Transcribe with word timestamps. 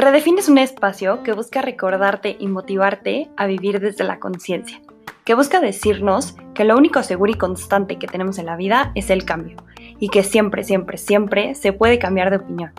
Redefine 0.00 0.38
es 0.38 0.48
un 0.48 0.58
espacio 0.58 1.24
que 1.24 1.32
busca 1.32 1.60
recordarte 1.60 2.36
y 2.38 2.46
motivarte 2.46 3.32
a 3.36 3.46
vivir 3.46 3.80
desde 3.80 4.04
la 4.04 4.20
conciencia, 4.20 4.80
que 5.24 5.34
busca 5.34 5.58
decirnos 5.58 6.36
que 6.54 6.62
lo 6.62 6.76
único 6.76 7.02
seguro 7.02 7.32
y 7.32 7.34
constante 7.34 7.98
que 7.98 8.06
tenemos 8.06 8.38
en 8.38 8.46
la 8.46 8.54
vida 8.54 8.92
es 8.94 9.10
el 9.10 9.24
cambio, 9.24 9.56
y 9.98 10.08
que 10.08 10.22
siempre, 10.22 10.62
siempre, 10.62 10.98
siempre 10.98 11.56
se 11.56 11.72
puede 11.72 11.98
cambiar 11.98 12.30
de 12.30 12.36
opinión, 12.36 12.70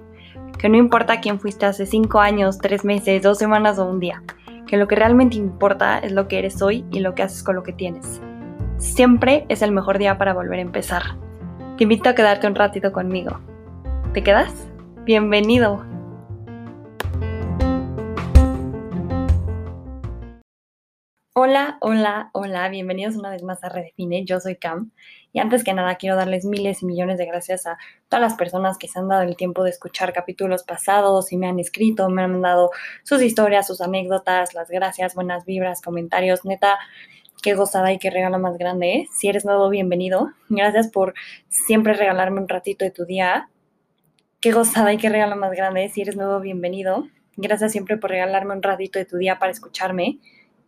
que 0.58 0.70
no 0.70 0.78
importa 0.78 1.20
quién 1.20 1.42
fuiste 1.42 1.66
hace 1.66 1.86
5 1.86 2.22
años, 2.22 2.58
3 2.60 2.86
meses, 2.86 3.22
2 3.22 3.38
semanas 3.38 3.80
o 3.80 3.86
un 3.86 4.00
día, 4.00 4.24
que 4.66 4.78
lo 4.78 4.88
que 4.88 4.96
realmente 4.96 5.36
importa 5.36 6.00
es 6.00 6.14
lo 6.14 6.30
que 6.30 6.40
eres 6.40 6.62
hoy 6.62 6.86
y 6.90 7.02
lo 7.02 7.16
que 7.16 7.24
haces 7.24 7.44
con 7.44 7.58
lo 7.58 7.64
que 7.64 7.74
tienes. 7.74 8.22
Siempre 8.78 9.46
es 9.50 9.62
el 9.62 9.74
mejor 9.74 9.98
día 9.98 10.18
para 10.18 10.34
volver 10.34 10.60
a 10.60 10.62
empezar. 10.62 11.04
Te 11.78 11.84
invito 11.84 12.08
a 12.08 12.16
quedarte 12.16 12.48
un 12.48 12.56
ratito 12.56 12.94
conmigo. 12.94 13.42
¿Te 14.14 14.24
quedas? 14.24 14.54
Bienvenido. 15.04 15.89
Hola, 21.42 21.78
hola, 21.80 22.32
hola, 22.34 22.68
bienvenidos 22.68 23.16
una 23.16 23.30
vez 23.30 23.44
más 23.44 23.64
a 23.64 23.70
Redefine, 23.70 24.26
yo 24.26 24.42
soy 24.42 24.58
Cam 24.58 24.92
y 25.32 25.40
antes 25.40 25.64
que 25.64 25.74
nada 25.74 25.96
quiero 25.96 26.18
darles 26.18 26.44
miles 26.44 26.82
y 26.82 26.86
millones 26.86 27.18
de 27.18 27.26
gracias 27.26 27.66
a 27.66 27.78
todas 28.10 28.22
las 28.22 28.34
personas 28.34 28.78
que 28.78 28.90
se 28.90 29.00
han 29.00 29.08
dado 29.08 29.22
el 29.22 29.38
tiempo 29.38 29.64
de 29.64 29.70
escuchar 29.70 30.12
capítulos 30.12 30.64
pasados 30.64 31.32
y 31.32 31.38
me 31.38 31.48
han 31.48 31.58
escrito, 31.58 32.10
me 32.10 32.24
han 32.24 32.34
mandado 32.34 32.72
sus 33.04 33.22
historias, 33.22 33.68
sus 33.68 33.80
anécdotas, 33.80 34.54
las 34.54 34.70
gracias, 34.70 35.16
buenas 35.16 35.46
vibras, 35.46 35.82
comentarios, 35.82 36.44
neta, 36.44 36.78
qué 37.42 37.54
gozada 37.54 37.94
y 37.94 38.00
qué 38.00 38.10
regalo 38.10 38.38
más 38.38 38.58
grande. 38.58 38.96
¿eh? 38.96 39.08
Si 39.10 39.30
eres 39.30 39.46
nuevo, 39.46 39.70
bienvenido. 39.70 40.34
Gracias 40.50 40.90
por 40.90 41.14
siempre 41.48 41.94
regalarme 41.94 42.42
un 42.42 42.50
ratito 42.50 42.84
de 42.84 42.92
tu 42.92 43.06
día. 43.06 43.50
Qué 44.42 44.52
gozada 44.52 44.92
y 44.92 44.98
qué 44.98 45.08
regalo 45.08 45.38
más 45.38 45.54
grande. 45.54 45.88
Si 45.88 46.02
eres 46.02 46.18
nuevo, 46.18 46.42
bienvenido. 46.42 47.08
Gracias 47.38 47.72
siempre 47.72 47.96
por 47.96 48.10
regalarme 48.10 48.56
un 48.56 48.62
ratito 48.62 49.00
de 49.00 49.06
tu 49.06 49.16
día 49.16 49.40
para 49.40 49.54
escucharme. 49.54 50.20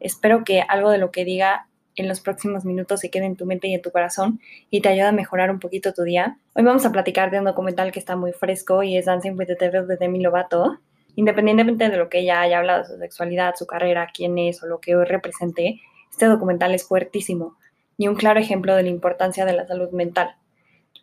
Espero 0.02 0.44
que 0.44 0.62
algo 0.62 0.90
de 0.90 0.98
lo 0.98 1.12
que 1.12 1.24
diga 1.24 1.68
en 1.96 2.08
los 2.08 2.22
próximos 2.22 2.66
minutos 2.66 3.00
se 3.02 3.12
quede 3.12 3.26
en 3.26 3.36
tu 3.36 3.46
mente 3.46 3.68
y 3.68 3.76
en 3.76 3.82
tu 3.82 3.92
corazón 3.92 4.40
y 4.70 4.82
te 4.82 4.90
ayude 4.90 5.06
a 5.06 5.12
mejorar 5.12 5.52
un 5.52 5.60
poquito 5.60 5.94
tu 5.94 6.02
día. 6.04 6.38
Hoy 6.56 6.64
vamos 6.64 6.86
a 6.86 6.92
platicar 6.92 7.30
de 7.30 7.38
un 7.38 7.46
documental 7.46 7.92
que 7.92 8.00
está 8.00 8.16
muy 8.16 8.34
fresco 8.34 8.82
y 8.82 8.98
es 8.98 9.06
Dancing 9.06 9.38
with 9.38 9.46
the 9.46 9.56
Devil 9.56 9.88
de 9.88 9.98
Demi 9.98 10.20
Lovato. 10.20 10.80
Independientemente 11.16 11.88
de 11.88 11.98
lo 11.98 12.10
que 12.10 12.20
ella 12.20 12.42
haya 12.42 12.58
hablado 12.58 12.84
su 12.84 12.98
sexualidad, 12.98 13.54
su 13.56 13.68
carrera, 13.68 14.10
quién 14.12 14.38
es 14.40 14.64
o 14.64 14.68
lo 14.68 14.80
que 14.80 14.96
hoy 14.96 15.06
represente, 15.06 15.82
este 16.10 16.26
documental 16.26 16.74
es 16.74 16.84
fuertísimo 16.84 17.58
y 17.98 18.08
un 18.08 18.16
claro 18.16 18.40
ejemplo 18.40 18.76
de 18.76 18.84
la 18.84 18.90
importancia 18.90 19.46
de 19.46 19.54
la 19.54 19.68
salud 19.68 19.92
mental. 19.92 20.36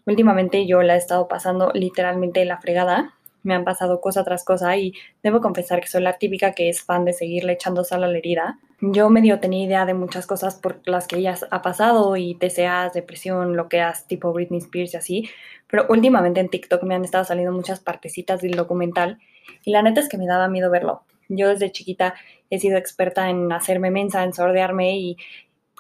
Últimamente 0.07 0.67
yo 0.67 0.83
la 0.83 0.97
he 0.97 0.99
estado 0.99 1.29
pasando 1.29 1.71
literalmente 1.73 2.45
la 2.45 2.59
fregada 2.59 3.15
me 3.43 3.55
han 3.55 3.65
pasado 3.65 4.01
cosa 4.01 4.25
tras 4.25 4.45
cosa 4.45 4.77
y 4.77 4.93
debo 5.23 5.41
confesar 5.41 5.81
que 5.81 5.89
soy 5.89 6.03
la 6.03 6.19
típica 6.19 6.53
que 6.53 6.69
es 6.69 6.83
fan 6.83 7.05
de 7.05 7.12
seguirle 7.12 7.55
echando 7.55 7.85
sal 7.85 8.05
a 8.05 8.09
la 8.09 8.19
herida. 8.19 8.59
Yo 8.81 9.11
medio 9.11 9.41
tenía 9.41 9.65
idea 9.65 9.87
de 9.87 9.95
muchas 9.95 10.27
cosas 10.27 10.55
por 10.55 10.81
las 10.87 11.09
que 11.09 11.17
ella 11.17 11.34
ha 11.51 11.62
pasado 11.62 12.17
y 12.17 12.37
TCAs, 12.37 12.93
depresión, 12.93 13.57
lo 13.57 13.69
que 13.69 13.81
has 13.81 14.07
tipo 14.07 14.33
Britney 14.33 14.61
Spears 14.61 14.95
y 14.95 14.97
así, 14.97 15.31
pero 15.67 15.87
últimamente 15.89 16.39
en 16.39 16.48
TikTok 16.48 16.84
me 16.84 16.95
han 16.95 17.05
estado 17.05 17.25
saliendo 17.25 17.53
muchas 17.53 17.81
partecitas 17.81 18.41
del 18.41 18.53
documental 18.53 19.19
y 19.65 19.73
la 19.73 19.83
neta 19.83 20.01
es 20.01 20.09
que 20.09 20.17
me 20.17 20.27
daba 20.27 20.47
miedo 20.47 20.71
verlo. 20.71 21.03
Yo 21.29 21.49
desde 21.49 21.73
chiquita 21.73 22.15
he 22.51 22.61
sido 22.61 22.79
experta 22.79 23.29
en 23.29 23.51
hacerme 23.51 23.91
mensa, 23.91 24.23
en 24.23 24.33
sordearme 24.33 24.97
y 24.97 25.17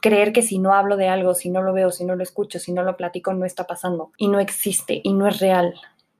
creer 0.02 0.32
que 0.32 0.42
si 0.42 0.58
no 0.58 0.74
hablo 0.74 0.96
de 0.96 1.08
algo, 1.08 1.34
si 1.34 1.50
no 1.50 1.62
lo 1.62 1.72
veo, 1.72 1.92
si 1.92 2.04
no 2.04 2.16
lo 2.16 2.24
escucho, 2.24 2.58
si 2.58 2.72
no 2.72 2.82
lo 2.82 2.96
platico, 2.96 3.32
no 3.32 3.46
está 3.46 3.64
pasando 3.64 4.10
y 4.16 4.26
no 4.26 4.40
existe 4.40 5.00
y 5.04 5.12
no 5.12 5.28
es 5.28 5.38
real 5.38 5.74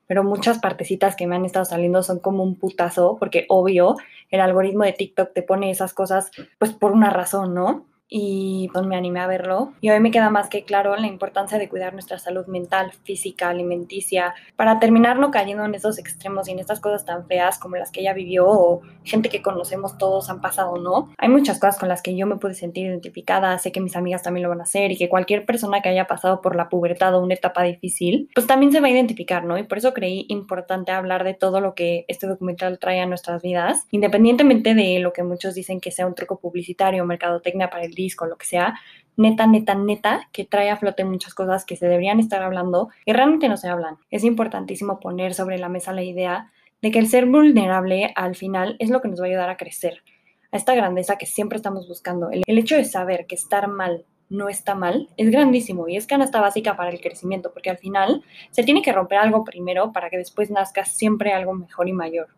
pero 0.09 0.25
muchas 0.25 0.59
partecitas 0.59 1.15
que 1.15 1.29
me 1.29 1.37
han 1.37 1.45
estado 1.45 1.67
saliendo 1.67 2.03
son 2.03 2.19
como 2.19 2.43
un 2.43 2.57
putazo, 2.57 3.17
porque 3.21 3.45
obvio, 3.49 3.95
el 4.31 4.41
algoritmo 4.41 4.83
de 4.83 4.95
TikTok 4.95 5.33
te 5.33 5.43
pone 5.43 5.71
esas 5.71 5.95
cosas 5.95 6.33
pues 6.59 6.73
por 6.73 6.91
una 6.91 7.11
razón, 7.11 7.55
¿no? 7.55 7.87
Y 8.09 8.69
pues 8.73 8.87
me 8.87 8.97
animé 8.97 9.21
a 9.21 9.27
verlo. 9.27 9.73
Y 9.81 9.91
hoy 9.91 10.01
me 10.01 10.11
queda 10.11 10.31
más 10.31 10.49
que 10.49 10.65
claro 10.65 10.97
la 10.97 11.07
importancia 11.07 11.59
de 11.59 11.69
cuidar 11.69 11.93
nuestra 11.93 12.19
salud 12.19 12.47
mental, 12.47 12.93
física, 13.05 13.49
alimenticia, 13.49 14.35
para 14.57 14.79
terminar 14.79 15.19
no 15.19 15.31
cayendo 15.31 15.65
en 15.65 15.75
esos 15.75 15.99
extremos 15.99 16.49
y 16.49 16.53
en 16.53 16.59
estas 16.59 16.81
cosas 16.81 17.05
tan 17.05 17.27
feas 17.27 17.59
como 17.59 17.77
las 17.77 17.91
que 17.91 18.01
ella 18.01 18.15
vivió 18.15 18.47
o 18.49 18.81
gente 19.05 19.29
que 19.29 19.43
conocemos 19.43 19.99
todos 19.99 20.31
han 20.31 20.41
pasado, 20.41 20.79
¿no? 20.79 21.13
Hay 21.19 21.29
muchas 21.29 21.59
cosas 21.59 21.79
con 21.79 21.89
las 21.89 22.03
que 22.03 22.17
yo 22.17 22.27
me 22.27 22.37
pude 22.37 22.55
sentir 22.55 22.87
identificada, 22.87 23.59
sé 23.59 23.73
que 23.73 23.81
mis 23.81 23.97
amigas 23.97 24.23
también 24.23 24.43
lo 24.43 24.49
van 24.49 24.61
a 24.61 24.65
hacer 24.65 24.93
y 24.93 24.97
que 24.97 25.09
cualquier 25.09 25.45
persona 25.45 25.83
que 25.83 25.89
haya 25.89 26.07
pasado 26.07 26.41
por 26.41 26.57
la 26.57 26.69
pubertad 26.69 27.15
o 27.15 27.23
una 27.23 27.35
etapa 27.35 27.63
difícil, 27.63 28.31
pues 28.35 28.47
también 28.47 28.73
se 28.73 28.81
va 28.81 28.89
a 28.89 28.91
identificar, 28.91 29.45
¿no? 29.45 29.59
Y 29.59 29.65
por 29.65 29.79
eso 29.79 29.93
creí 29.93 30.27
importante 30.29 30.93
hablar 30.93 31.25
de 31.25 31.35
todo 31.35 31.61
lo 31.61 31.75
que 31.75 32.05
este 32.09 32.27
documental 32.27 32.79
trae 32.79 33.01
a 33.01 33.07
nuestras 33.07 33.43
vidas, 33.43 33.87
independientemente 33.91 34.75
de 34.75 34.99
lo 34.99 35.13
que 35.13 35.23
muchos 35.23 35.55
dicen 35.55 35.81
que 35.81 35.91
sea 35.91 36.07
un 36.07 36.15
truco 36.15 36.39
publicitario 36.41 37.03
o 37.03 37.07
mercadotecnia 37.07 37.71
para 37.71 37.85
el 37.85 37.95
disco, 37.99 38.27
lo 38.27 38.37
que 38.37 38.47
sea, 38.47 38.75
neta, 39.19 39.47
neta, 39.47 39.75
neta, 39.75 40.29
que 40.33 40.45
trae 40.45 40.71
a 40.71 40.77
flote 40.77 41.05
muchas 41.05 41.35
cosas 41.35 41.65
que 41.65 41.77
se 41.77 41.87
deberían 41.87 42.21
estar 42.21 42.43
hablando 42.43 42.89
y 43.05 43.13
realmente 43.13 43.49
no 43.49 43.57
se 43.57 43.69
hablan. 43.69 43.99
Es 44.11 44.25
importantísimo 44.25 45.01
poner 45.01 45.35
sobre 45.35 45.59
la 45.59 45.69
mesa 45.69 45.93
la 45.93 46.05
idea 46.05 46.51
de 46.81 46.93
que 46.93 47.01
el 47.01 47.09
ser 47.09 47.27
vulnerable 47.27 48.13
al 48.15 48.37
final 48.37 48.77
es 48.79 48.91
lo 48.91 49.03
que 49.03 49.09
nos 49.09 49.21
va 49.21 49.25
a 49.25 49.29
ayudar 49.29 49.51
a 49.51 49.57
crecer, 49.57 50.03
a 50.53 50.57
esta 50.57 50.75
grandeza 50.75 51.19
que 51.19 51.27
siempre 51.27 51.57
estamos 51.57 51.89
buscando. 51.89 52.31
El, 52.31 52.45
hecho 52.47 52.77
de 52.77 52.85
saber 52.85 53.27
que 53.27 53.35
estar 53.35 53.67
mal 53.67 54.05
no 54.31 54.49
está 54.49 54.77
mal 54.77 55.09
es 55.17 55.31
grandísimo 55.31 55.89
y 55.89 55.97
es 55.97 56.07
canasta 56.07 56.41
básica 56.41 56.77
para 56.77 56.91
el 56.91 57.01
crecimiento, 57.01 57.53
porque 57.53 57.71
al 57.71 57.79
final 57.79 58.23
se 58.53 58.63
tiene 58.63 58.83
que 58.83 58.93
romper 58.93 59.19
algo 59.19 59.43
primero 59.43 59.93
para 59.93 60.11
que 60.11 60.19
después 60.19 60.51
nazca 60.51 60.85
siempre 60.85 61.33
algo 61.33 61.55
mejor 61.55 61.89
y 61.89 61.93
mayor. 61.93 62.29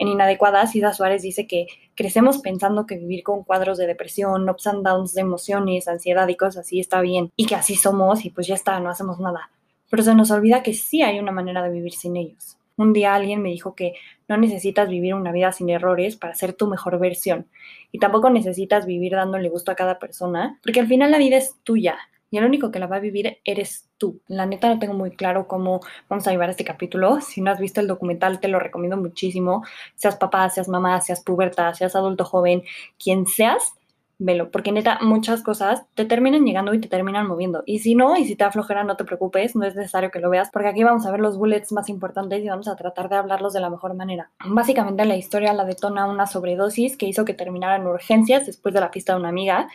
En 0.00 0.08
Inadecuadas, 0.08 0.74
Ida 0.74 0.94
Suárez 0.94 1.20
dice 1.20 1.46
que 1.46 1.66
crecemos 1.94 2.38
pensando 2.38 2.86
que 2.86 2.96
vivir 2.96 3.22
con 3.22 3.44
cuadros 3.44 3.76
de 3.76 3.86
depresión, 3.86 4.48
ups 4.48 4.66
and 4.66 4.82
downs 4.82 5.12
de 5.12 5.20
emociones, 5.20 5.88
ansiedad 5.88 6.26
y 6.28 6.36
cosas 6.36 6.64
así 6.64 6.80
está 6.80 7.02
bien 7.02 7.30
y 7.36 7.44
que 7.44 7.54
así 7.54 7.76
somos 7.76 8.24
y 8.24 8.30
pues 8.30 8.46
ya 8.46 8.54
está, 8.54 8.80
no 8.80 8.88
hacemos 8.88 9.20
nada. 9.20 9.50
Pero 9.90 10.02
se 10.02 10.14
nos 10.14 10.30
olvida 10.30 10.62
que 10.62 10.72
sí 10.72 11.02
hay 11.02 11.18
una 11.18 11.32
manera 11.32 11.62
de 11.62 11.68
vivir 11.68 11.92
sin 11.92 12.16
ellos. 12.16 12.56
Un 12.78 12.94
día 12.94 13.14
alguien 13.14 13.42
me 13.42 13.50
dijo 13.50 13.74
que 13.74 13.92
no 14.26 14.38
necesitas 14.38 14.88
vivir 14.88 15.12
una 15.12 15.32
vida 15.32 15.52
sin 15.52 15.68
errores 15.68 16.16
para 16.16 16.34
ser 16.34 16.54
tu 16.54 16.66
mejor 16.66 16.98
versión 16.98 17.46
y 17.92 17.98
tampoco 17.98 18.30
necesitas 18.30 18.86
vivir 18.86 19.12
dándole 19.12 19.50
gusto 19.50 19.70
a 19.70 19.74
cada 19.74 19.98
persona, 19.98 20.58
porque 20.62 20.80
al 20.80 20.86
final 20.86 21.10
la 21.10 21.18
vida 21.18 21.36
es 21.36 21.56
tuya 21.62 21.98
y 22.30 22.38
el 22.38 22.46
único 22.46 22.70
que 22.70 22.78
la 22.78 22.86
va 22.86 22.96
a 22.96 23.00
vivir 23.00 23.36
eres 23.44 23.89
tú. 24.00 24.20
La 24.26 24.46
neta 24.46 24.68
no 24.68 24.80
tengo 24.80 24.94
muy 24.94 25.12
claro 25.12 25.46
cómo 25.46 25.80
vamos 26.08 26.26
a 26.26 26.32
llevar 26.32 26.50
este 26.50 26.64
capítulo. 26.64 27.20
Si 27.30 27.40
no 27.40 27.52
has 27.52 27.60
visto 27.60 27.80
el 27.80 27.86
documental, 27.86 28.40
te 28.40 28.48
lo 28.48 28.58
recomiendo 28.58 28.96
muchísimo. 28.96 29.62
Seas 29.94 30.16
papá, 30.16 30.48
seas 30.50 30.68
mamá, 30.68 31.00
seas 31.00 31.22
puberta, 31.22 31.72
seas 31.74 31.94
adulto 31.94 32.24
joven, 32.24 32.64
quien 32.98 33.26
seas, 33.26 33.74
velo, 34.18 34.50
porque 34.50 34.72
neta 34.72 34.98
muchas 35.00 35.42
cosas 35.42 35.84
te 35.94 36.04
terminan 36.04 36.44
llegando 36.44 36.74
y 36.74 36.80
te 36.80 36.88
terminan 36.88 37.26
moviendo. 37.28 37.62
Y 37.66 37.78
si 37.80 37.94
no, 37.94 38.16
y 38.16 38.24
si 38.24 38.34
te 38.36 38.44
aflojera, 38.44 38.82
no 38.82 38.96
te 38.96 39.04
preocupes, 39.04 39.54
no 39.54 39.64
es 39.64 39.76
necesario 39.76 40.10
que 40.10 40.18
lo 40.18 40.28
veas, 40.28 40.50
porque 40.50 40.68
aquí 40.68 40.82
vamos 40.82 41.06
a 41.06 41.10
ver 41.12 41.20
los 41.20 41.36
bullets 41.36 41.70
más 41.70 41.88
importantes 41.88 42.42
y 42.42 42.48
vamos 42.48 42.68
a 42.68 42.76
tratar 42.76 43.08
de 43.08 43.16
hablarlos 43.16 43.52
de 43.52 43.60
la 43.60 43.70
mejor 43.70 43.94
manera. 43.94 44.30
Básicamente 44.44 45.04
la 45.04 45.16
historia 45.16 45.52
la 45.52 45.64
detona 45.64 46.06
una 46.06 46.26
sobredosis 46.26 46.96
que 46.96 47.06
hizo 47.06 47.24
que 47.24 47.34
terminara 47.34 47.76
en 47.76 47.86
urgencias 47.86 48.46
después 48.46 48.74
de 48.74 48.80
la 48.80 48.88
fiesta 48.88 49.12
de 49.12 49.20
una 49.20 49.28
amiga 49.28 49.68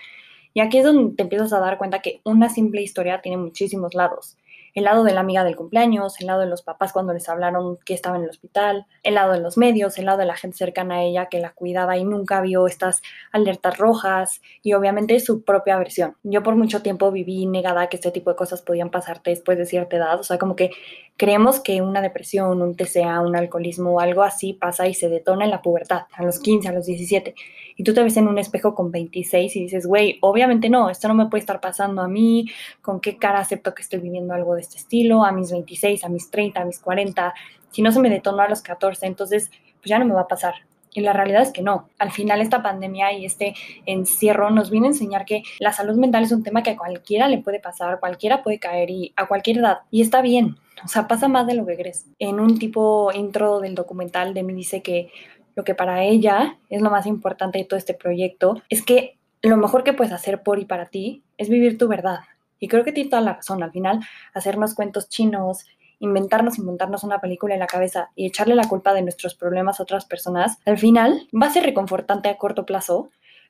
y 0.55 0.61
aquí 0.61 0.77
es 0.79 0.85
donde 0.85 1.15
te 1.15 1.23
empiezas 1.23 1.51
a 1.53 1.59
dar 1.59 1.77
cuenta 1.77 2.01
que 2.01 2.21
una 2.23 2.49
simple 2.49 2.81
historia 2.81 3.21
tiene 3.21 3.37
muchísimos 3.37 3.93
lados. 3.93 4.37
El 4.75 4.83
lado 4.83 5.05
de 5.05 5.13
la 5.13 5.21
amiga 5.21 5.45
del 5.45 5.55
cumpleaños, 5.55 6.19
el 6.19 6.27
lado 6.27 6.41
de 6.41 6.47
los 6.47 6.61
papás 6.61 6.91
cuando 6.91 7.13
les 7.13 7.29
hablaron 7.29 7.77
que 7.85 7.93
estaba 7.93 8.17
en 8.17 8.23
el 8.23 8.29
hospital, 8.29 8.85
el 9.03 9.15
lado 9.15 9.31
de 9.31 9.39
los 9.39 9.57
medios, 9.57 9.97
el 9.97 10.05
lado 10.05 10.17
de 10.17 10.25
la 10.25 10.35
gente 10.35 10.57
cercana 10.57 10.95
a 10.95 11.03
ella 11.03 11.27
que 11.27 11.39
la 11.39 11.53
cuidaba 11.53 11.97
y 11.97 12.03
nunca 12.03 12.41
vio 12.41 12.67
estas 12.67 13.01
alertas 13.31 13.77
rojas 13.77 14.41
y 14.61 14.73
obviamente 14.73 15.17
su 15.21 15.43
propia 15.43 15.77
versión. 15.77 16.17
Yo 16.23 16.43
por 16.43 16.57
mucho 16.57 16.81
tiempo 16.81 17.09
viví 17.09 17.45
negada 17.45 17.87
que 17.87 17.95
este 17.95 18.11
tipo 18.11 18.29
de 18.29 18.35
cosas 18.35 18.61
podían 18.61 18.91
pasarte 18.91 19.29
después 19.29 19.57
de 19.57 19.65
cierta 19.65 19.95
edad, 19.95 20.19
o 20.19 20.23
sea, 20.23 20.37
como 20.37 20.57
que 20.57 20.71
creemos 21.15 21.61
que 21.61 21.81
una 21.81 22.01
depresión, 22.01 22.61
un 22.61 22.75
TCA, 22.75 23.21
un 23.21 23.37
alcoholismo 23.37 23.91
o 23.91 23.99
algo 24.01 24.23
así 24.23 24.51
pasa 24.51 24.87
y 24.87 24.93
se 24.93 25.07
detona 25.07 25.45
en 25.45 25.51
la 25.51 25.61
pubertad, 25.61 26.01
a 26.11 26.23
los 26.23 26.39
15, 26.39 26.67
a 26.67 26.73
los 26.73 26.85
17 26.85 27.33
y 27.77 27.83
tú 27.83 27.93
te 27.93 28.03
ves 28.03 28.17
en 28.17 28.27
un 28.27 28.37
espejo 28.37 28.73
con 28.73 28.91
26 28.91 29.55
y 29.55 29.63
dices, 29.63 29.85
güey, 29.85 30.17
obviamente 30.21 30.69
no, 30.69 30.89
esto 30.89 31.07
no 31.07 31.13
me 31.13 31.27
puede 31.27 31.41
estar 31.41 31.59
pasando 31.59 32.01
a 32.01 32.07
mí, 32.07 32.45
con 32.81 32.99
qué 32.99 33.17
cara 33.17 33.39
acepto 33.39 33.73
que 33.75 33.81
estoy 33.81 33.99
viviendo 33.99 34.33
algo 34.33 34.55
de 34.55 34.61
este 34.65 34.77
estilo, 34.77 35.23
a 35.23 35.31
mis 35.31 35.51
26, 35.51 36.03
a 36.03 36.09
mis 36.09 36.29
30, 36.29 36.61
a 36.61 36.65
mis 36.65 36.79
40, 36.79 37.33
si 37.71 37.81
no 37.81 37.91
se 37.91 37.99
me 37.99 38.09
detonó 38.09 38.41
a 38.41 38.49
los 38.49 38.61
14, 38.61 39.05
entonces 39.05 39.49
pues 39.49 39.85
ya 39.85 39.99
no 39.99 40.05
me 40.05 40.13
va 40.13 40.21
a 40.21 40.27
pasar. 40.27 40.55
Y 40.93 41.01
la 41.01 41.11
realidad 41.11 41.41
es 41.41 41.51
que 41.51 41.61
no. 41.61 41.89
Al 41.99 42.11
final 42.11 42.39
esta 42.39 42.63
pandemia 42.63 43.11
y 43.11 43.25
este 43.25 43.53
encierro 43.85 44.49
nos 44.49 44.69
viene 44.69 44.87
a 44.87 44.91
enseñar 44.91 45.25
que 45.25 45.43
la 45.59 45.73
salud 45.73 45.95
mental 45.97 46.23
es 46.23 46.31
un 46.31 46.41
tema 46.41 46.63
que 46.63 46.71
a 46.71 46.77
cualquiera 46.77 47.27
le 47.27 47.39
puede 47.39 47.59
pasar, 47.59 47.99
cualquiera 47.99 48.43
puede 48.43 48.59
caer 48.59 48.89
y 48.89 49.13
a 49.17 49.27
cualquier 49.27 49.57
edad. 49.57 49.79
Y 49.91 50.01
está 50.01 50.21
bien. 50.21 50.55
O 50.83 50.87
sea, 50.87 51.07
pasa 51.07 51.27
más 51.27 51.47
de 51.47 51.53
lo 51.53 51.65
que 51.65 51.75
crees. 51.75 52.05
En 52.17 52.39
un 52.39 52.57
tipo 52.59 53.11
intro 53.13 53.59
del 53.59 53.75
documental 53.75 54.33
de 54.33 54.43
mí 54.43 54.53
dice 54.53 54.81
que 54.81 55.09
lo 55.55 55.65
que 55.65 55.75
para 55.75 56.03
ella 56.03 56.57
es 56.69 56.81
lo 56.81 56.89
más 56.89 57.05
importante 57.05 57.57
de 57.57 57.65
todo 57.65 57.77
este 57.77 57.93
proyecto, 57.93 58.61
es 58.69 58.81
que 58.81 59.17
lo 59.41 59.57
mejor 59.57 59.83
que 59.83 59.93
puedes 59.93 60.13
hacer 60.13 60.43
por 60.43 60.59
y 60.59 60.65
para 60.65 60.87
ti 60.87 61.23
es 61.37 61.49
vivir 61.49 61.77
tu 61.77 61.89
verdad. 61.89 62.19
Y 62.59 62.67
creo 62.67 62.83
que 62.83 62.91
tiene 62.91 63.09
toda 63.09 63.21
la 63.21 63.33
razón. 63.33 63.61
Al 63.63 63.71
final, 63.71 63.99
hacernos 64.33 64.75
cuentos 64.75 65.09
chinos 65.09 65.65
inventarnos, 65.99 66.57
inventarnos 66.57 67.03
una 67.03 67.19
película 67.19 67.53
en 67.53 67.59
la 67.59 67.67
cabeza 67.67 68.11
y 68.15 68.25
echarle 68.27 68.55
la 68.55 68.67
culpa 68.67 68.93
de 68.93 69.01
nuestros 69.01 69.35
problemas 69.35 69.79
a 69.79 69.83
otras 69.83 70.05
personas, 70.05 70.57
al 70.65 70.77
final 70.77 71.27
va 71.33 71.47
a 71.47 71.51
ser 71.51 71.63
reconfortante 71.63 72.29
a 72.29 72.37
corto 72.37 72.65
plazo, 72.65 73.09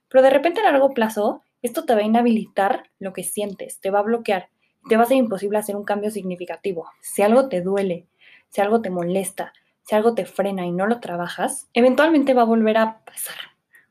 pero 0.10 0.24
de 0.24 0.30
repente 0.30 0.62
a 0.62 0.72
largo 0.72 0.94
plazo 0.94 1.42
esto 1.62 1.86
te 1.86 1.96
va 1.96 2.02
a 2.02 2.06
inhabilitar 2.06 2.84
lo 3.00 3.13
que 3.13 3.24
sientes, 3.24 3.80
te 3.80 3.90
va 3.90 4.00
a 4.00 4.04
bloquear, 4.04 4.50
te 4.88 4.98
va 4.98 5.04
a 5.04 5.07
ser 5.07 5.18
imposible 5.18 5.57
hacer 5.57 5.75
un 5.75 5.84
cambio 5.84 6.12
significativo. 6.12 6.88
Si 7.02 7.24
algo 7.24 7.50
te 7.50 7.62
duele, 7.62 8.06
si 8.50 8.62
algo 8.62 8.81
te 8.81 8.92
molesta, 8.92 9.52
si 9.81 9.96
algo 9.96 10.13
te 10.13 10.25
frena 10.25 10.66
y 10.66 10.72
no 10.72 10.86
lo 10.86 11.00
trabajas, 11.00 11.68
eventualmente 11.74 12.34
va 12.34 12.44
a 12.44 12.46
volver 12.46 12.78
a 12.78 13.00
pasar. 13.04 13.36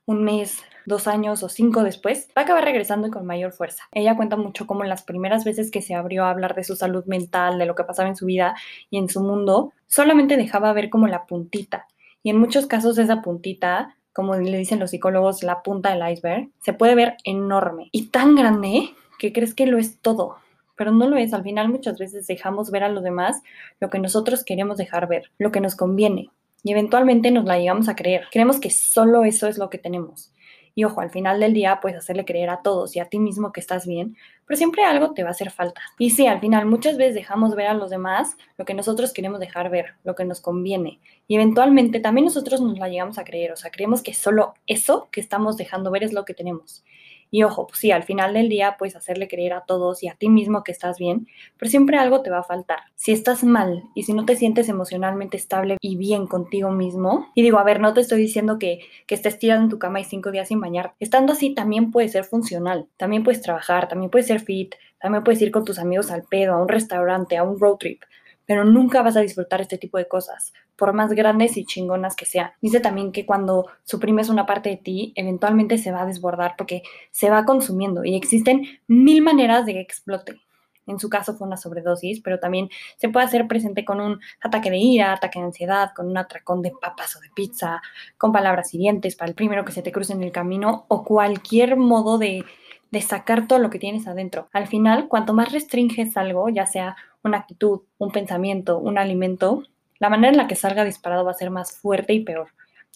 Un 0.07 0.23
mes, 0.23 0.63
dos 0.87 1.07
años 1.07 1.43
o 1.43 1.49
cinco 1.49 1.83
después, 1.83 2.29
va 2.37 2.43
a 2.43 2.45
acabar 2.45 2.65
regresando 2.65 3.09
y 3.09 3.11
con 3.11 3.27
mayor 3.27 3.53
fuerza. 3.53 3.85
Ella 3.93 4.17
cuenta 4.17 4.37
mucho 4.37 4.67
cómo 4.67 4.85
las 4.85 5.03
primeras 5.03 5.45
veces 5.45 5.71
que 5.71 5.83
se 5.83 5.95
abrió 5.95 6.25
a 6.25 6.31
hablar 6.31 6.55
de 6.55 6.65
su 6.65 6.77
salud 6.77 7.05
mental, 7.07 7.59
de 7.59 7.67
lo 7.67 7.75
que 7.75 7.85
pasaba 7.85 8.09
en 8.09 8.17
su 8.17 8.27
vida 8.27 8.55
y 8.91 8.99
en 8.99 9.09
su 9.09 9.23
mundo, 9.23 9.73
solamente 9.87 10.37
dejaba 10.37 10.73
ver 10.73 10.91
como 10.91 11.07
la 11.07 11.27
puntita. 11.27 11.87
Y 12.23 12.31
en 12.31 12.39
muchos 12.39 12.67
casos 12.67 12.99
esa 12.99 13.23
puntita, 13.23 13.97
como 14.13 14.37
le 14.37 14.59
dicen 14.59 14.79
los 14.79 14.91
psicólogos, 14.91 15.43
la 15.43 15.63
punta 15.63 15.91
del 15.95 16.13
iceberg, 16.13 16.49
se 16.61 16.73
puede 16.73 16.95
ver 16.95 17.17
enorme 17.25 17.89
y 17.93 18.07
tan 18.07 18.35
grande 18.35 18.95
que 19.19 19.33
crees 19.33 19.55
que 19.55 19.67
lo 19.67 19.79
es 19.79 20.01
todo. 20.01 20.37
Pero 20.77 20.91
no 20.91 21.09
lo 21.09 21.17
es, 21.17 21.33
al 21.33 21.45
final 21.45 21.69
muchas 21.69 21.99
veces 21.99 22.27
dejamos 22.27 22.71
ver 22.71 22.83
a 22.83 22.89
los 22.89 23.05
demás 23.05 23.43
lo 23.81 23.91
que 23.91 23.99
nosotros 23.99 24.45
queremos 24.45 24.77
dejar 24.77 25.07
ver, 25.07 25.31
lo 25.39 25.53
que 25.53 25.61
nos 25.61 25.77
conviene, 25.77 26.31
y 26.65 26.73
eventualmente 26.73 27.31
nos 27.31 27.45
la 27.45 27.59
llegamos 27.59 27.89
a 27.89 27.95
creer. 27.95 28.27
Creemos 28.33 28.59
que 28.59 28.71
solo 28.71 29.25
eso 29.25 29.47
es 29.47 29.59
lo 29.59 29.71
que 29.71 29.79
tenemos. 29.79 30.33
Y 30.75 30.85
ojo, 30.85 31.01
al 31.01 31.11
final 31.11 31.39
del 31.41 31.53
día 31.53 31.79
puedes 31.81 31.99
hacerle 31.99 32.25
creer 32.25 32.51
a 32.51 32.63
todos 32.63 32.97
y 32.97 33.01
a 33.01 33.07
ti 33.07 33.19
mismo 33.19 33.53
que 33.53 33.61
estás 33.61 33.87
bien, 33.87 34.17
pero 34.47 34.57
siempre 34.59 34.85
algo 34.85 35.15
te 35.15 35.23
va 35.23 35.29
a 35.29 35.33
hacer 35.33 35.51
falta. 35.51 35.81
Y 35.99 36.11
sí, 36.11 36.27
al 36.27 36.41
final 36.41 36.67
muchas 36.67 36.97
veces 36.97 37.15
dejamos 37.15 37.55
ver 37.55 37.69
a 37.69 37.75
los 37.75 37.91
demás 37.91 38.37
lo 38.59 38.65
que 38.65 38.75
nosotros 38.75 39.13
queremos 39.13 39.41
dejar 39.41 39.71
ver, 39.71 39.95
lo 40.03 40.15
que 40.15 40.25
nos 40.25 40.41
conviene. 40.41 41.01
Y 41.29 41.37
eventualmente 41.37 42.01
también 42.01 42.25
nosotros 42.25 42.61
nos 42.61 42.79
la 42.79 42.89
llegamos 42.89 43.19
a 43.19 43.25
creer, 43.25 43.53
o 43.53 43.57
sea, 43.57 43.71
creemos 43.71 44.03
que 44.03 44.15
solo 44.15 44.55
eso 44.67 45.09
que 45.13 45.21
estamos 45.21 45.57
dejando 45.57 45.91
ver 45.91 46.03
es 46.03 46.13
lo 46.13 46.25
que 46.25 46.35
tenemos. 46.35 46.85
Y 47.31 47.43
ojo, 47.43 47.67
pues 47.67 47.81
sí, 47.81 47.91
al 47.91 48.05
final 48.05 48.35
del 48.35 48.49
día 48.49 48.77
puedes 48.79 48.97
hacerle 48.97 49.29
creer 49.29 49.53
a 49.53 49.65
todos 49.65 50.03
y 50.03 50.09
a 50.09 50.15
ti 50.15 50.29
mismo 50.29 50.63
que 50.63 50.73
estás 50.73 50.99
bien, 50.99 51.27
pero 51.59 51.71
siempre 51.71 51.97
algo 51.99 52.23
te 52.23 52.31
va 52.31 52.39
a 52.39 52.43
faltar. 52.45 52.79
Si 52.95 53.13
estás 53.13 53.45
mal 53.45 53.85
y 53.95 54.05
si 54.05 54.13
no 54.13 54.25
te 54.25 54.37
sientes 54.37 54.69
emocionalmente 54.69 55.37
estable 55.37 55.77
y 55.81 55.97
bien 55.97 56.27
contigo 56.27 56.71
mismo, 56.71 57.31
y 57.35 57.43
digo, 57.43 57.59
a 57.59 57.65
ver, 57.65 57.81
no 57.81 57.93
te 57.95 58.01
estoy 58.01 58.21
diciendo 58.21 58.59
que, 58.59 58.81
que 59.07 59.15
estés 59.15 59.39
tirado 59.39 59.63
en 59.63 59.69
tu 59.69 59.79
cama 59.79 60.01
y 60.01 60.05
cinco 60.05 60.31
días 60.31 60.49
sin 60.49 60.61
bañar. 60.61 60.95
Estando 61.01 61.33
así 61.33 61.55
también 61.55 61.91
puede 61.91 62.09
ser 62.09 62.25
funcional, 62.25 62.89
también 62.97 63.23
puedes 63.23 63.43
trabajar, 63.43 63.89
también 63.89 64.11
puedes 64.11 64.27
ser 64.27 64.41
fit, 64.41 64.75
también 65.01 65.25
puedes 65.25 65.43
ir 65.43 65.51
con 65.51 65.65
tus 65.65 65.79
amigos 65.79 66.11
al 66.11 66.23
pedo, 66.23 66.55
a 66.55 66.63
un 66.63 66.69
restaurante, 66.69 67.37
a 67.37 67.43
un 67.43 67.59
road 67.59 67.77
trip 67.77 68.03
pero 68.47 68.65
nunca 68.65 69.03
vas 69.03 69.17
a 69.17 69.21
disfrutar 69.21 69.61
este 69.61 69.79
tipo 69.79 69.99
de 69.99 70.09
cosas, 70.09 70.53
por 70.77 70.93
más 70.93 71.13
grandes 71.13 71.57
y 71.57 71.65
chingonas 71.65 72.17
que 72.17 72.27
sean. 72.27 72.51
Dice 72.61 72.81
también 72.81 73.13
que 73.13 73.27
cuando 73.27 73.67
suprimes 73.85 74.29
una 74.29 74.47
parte 74.47 74.71
de 74.71 74.77
ti, 74.77 75.13
eventualmente 75.17 75.79
se 75.79 75.93
va 75.93 76.03
a 76.03 76.07
desbordar 76.07 76.55
porque 76.57 76.83
se 77.11 77.31
va 77.31 77.45
consumiendo 77.45 78.05
y 78.05 78.15
existen 78.15 78.67
mil 78.87 79.23
maneras 79.23 79.67
de 79.67 79.75
que 79.75 79.81
explote. 79.81 80.41
En 80.87 80.99
su 80.99 81.09
caso 81.09 81.35
fue 81.35 81.47
una 81.47 81.57
sobredosis, 81.57 82.21
pero 82.21 82.39
también 82.39 82.69
se 82.97 83.09
puede 83.09 83.27
hacer 83.27 83.49
presente 83.49 83.85
con 83.85 84.01
un 84.01 84.21
ataque 84.43 84.71
de 84.71 84.77
ira, 84.77 85.13
ataque 85.13 85.39
de 85.39 85.47
ansiedad, 85.47 85.93
con 85.95 86.09
un 86.09 86.19
atracón 86.19 86.63
de 86.63 86.73
papas 86.79 87.17
o 87.17 87.21
de 87.21 87.31
pizza, 87.35 87.81
con 88.19 88.33
palabras 88.33 88.75
hirientes 88.75 89.17
para 89.17 89.31
el 89.31 89.35
primero 89.35 89.65
que 89.65 89.73
se 89.73 89.83
te 89.83 89.93
cruce 89.93 90.13
en 90.13 90.23
el 90.23 90.33
camino 90.33 90.85
o 90.89 91.05
cualquier 91.05 91.77
modo 91.77 92.19
de, 92.19 92.45
de 92.91 93.01
sacar 93.01 93.47
todo 93.49 93.59
lo 93.59 93.71
que 93.71 93.79
tienes 93.79 94.07
adentro. 94.07 94.49
Al 94.53 94.67
final, 94.67 95.09
cuanto 95.09 95.33
más 95.33 95.53
restringes 95.53 96.17
algo, 96.17 96.49
ya 96.51 96.67
sea 96.67 96.97
una 97.23 97.39
actitud, 97.39 97.83
un 97.99 98.11
pensamiento, 98.11 98.79
un 98.79 98.99
alimento, 98.99 99.63
la 99.99 100.09
manera 100.09 100.31
en 100.31 100.37
la 100.37 100.47
que 100.47 100.57
salga 100.57 100.85
disparado 100.85 101.25
va 101.25 101.31
a 101.31 101.35
ser 101.35 101.51
más 101.51 101.77
fuerte 101.77 102.13
y 102.13 102.21
peor. 102.21 102.49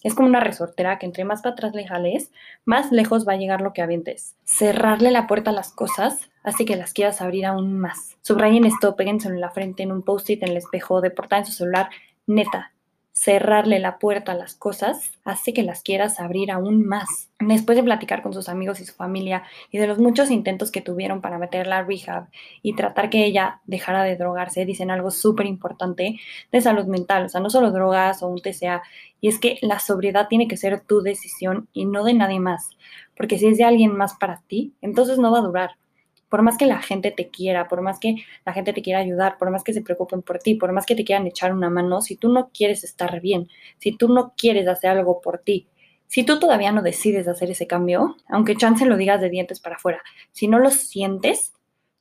Es 0.04 0.14
como 0.14 0.28
una 0.28 0.40
resortera 0.40 0.98
que 0.98 1.06
entre 1.06 1.24
más 1.24 1.42
para 1.42 1.54
atrás 1.54 1.74
le 1.74 1.86
jales, 1.86 2.30
más 2.64 2.92
lejos 2.92 3.26
va 3.26 3.32
a 3.32 3.36
llegar 3.36 3.60
lo 3.60 3.72
que 3.72 3.82
avientes. 3.82 4.36
Cerrarle 4.44 5.10
la 5.10 5.26
puerta 5.26 5.50
a 5.50 5.54
las 5.54 5.72
cosas 5.72 6.30
hace 6.44 6.64
que 6.64 6.76
las 6.76 6.92
quieras 6.92 7.20
abrir 7.20 7.46
aún 7.46 7.78
más. 7.78 8.16
Subrayen 8.22 8.64
esto, 8.64 8.94
péguenselo 8.94 9.34
en 9.34 9.40
la 9.40 9.50
frente, 9.50 9.82
en 9.82 9.90
un 9.90 10.02
post-it, 10.02 10.42
en 10.42 10.50
el 10.50 10.56
espejo, 10.56 11.00
de 11.00 11.10
portada 11.10 11.40
en 11.40 11.46
su 11.46 11.52
celular. 11.52 11.88
Neta, 12.26 12.72
cerrarle 13.18 13.80
la 13.80 13.98
puerta 13.98 14.30
a 14.30 14.36
las 14.36 14.54
cosas 14.54 15.10
hace 15.24 15.52
que 15.52 15.64
las 15.64 15.82
quieras 15.82 16.20
abrir 16.20 16.52
aún 16.52 16.86
más. 16.86 17.30
Después 17.40 17.74
de 17.74 17.82
platicar 17.82 18.22
con 18.22 18.32
sus 18.32 18.48
amigos 18.48 18.78
y 18.78 18.84
su 18.84 18.94
familia 18.94 19.42
y 19.72 19.78
de 19.78 19.88
los 19.88 19.98
muchos 19.98 20.30
intentos 20.30 20.70
que 20.70 20.82
tuvieron 20.82 21.20
para 21.20 21.36
meterla 21.36 21.78
a 21.78 21.82
rehab 21.82 22.28
y 22.62 22.76
tratar 22.76 23.10
que 23.10 23.24
ella 23.24 23.60
dejara 23.66 24.04
de 24.04 24.14
drogarse, 24.14 24.64
dicen 24.64 24.92
algo 24.92 25.10
súper 25.10 25.46
importante 25.46 26.20
de 26.52 26.60
salud 26.60 26.86
mental, 26.86 27.24
o 27.24 27.28
sea, 27.28 27.40
no 27.40 27.50
solo 27.50 27.72
drogas 27.72 28.22
o 28.22 28.28
un 28.28 28.40
TCA, 28.40 28.82
y 29.20 29.26
es 29.26 29.40
que 29.40 29.58
la 29.62 29.80
sobriedad 29.80 30.28
tiene 30.28 30.46
que 30.46 30.56
ser 30.56 30.80
tu 30.80 31.00
decisión 31.00 31.68
y 31.72 31.86
no 31.86 32.04
de 32.04 32.14
nadie 32.14 32.38
más, 32.38 32.70
porque 33.16 33.36
si 33.36 33.48
es 33.48 33.58
de 33.58 33.64
alguien 33.64 33.96
más 33.96 34.14
para 34.14 34.42
ti, 34.46 34.74
entonces 34.80 35.18
no 35.18 35.32
va 35.32 35.38
a 35.38 35.42
durar 35.42 35.70
por 36.28 36.42
más 36.42 36.58
que 36.58 36.66
la 36.66 36.82
gente 36.82 37.10
te 37.10 37.28
quiera, 37.28 37.68
por 37.68 37.80
más 37.80 37.98
que 37.98 38.16
la 38.44 38.52
gente 38.52 38.72
te 38.72 38.82
quiera 38.82 39.00
ayudar, 39.00 39.38
por 39.38 39.50
más 39.50 39.64
que 39.64 39.72
se 39.72 39.82
preocupen 39.82 40.22
por 40.22 40.38
ti, 40.38 40.54
por 40.54 40.72
más 40.72 40.86
que 40.86 40.94
te 40.94 41.04
quieran 41.04 41.26
echar 41.26 41.52
una 41.52 41.70
mano, 41.70 42.00
si 42.00 42.16
tú 42.16 42.28
no 42.28 42.50
quieres 42.52 42.84
estar 42.84 43.20
bien, 43.20 43.48
si 43.78 43.96
tú 43.96 44.08
no 44.08 44.34
quieres 44.36 44.68
hacer 44.68 44.90
algo 44.90 45.20
por 45.20 45.38
ti, 45.38 45.66
si 46.06 46.24
tú 46.24 46.38
todavía 46.38 46.72
no 46.72 46.82
decides 46.82 47.28
hacer 47.28 47.50
ese 47.50 47.66
cambio, 47.66 48.16
aunque 48.28 48.56
chance 48.56 48.86
lo 48.86 48.96
digas 48.96 49.20
de 49.20 49.30
dientes 49.30 49.60
para 49.60 49.76
afuera, 49.76 50.02
si 50.32 50.48
no 50.48 50.58
lo 50.58 50.70
sientes, 50.70 51.52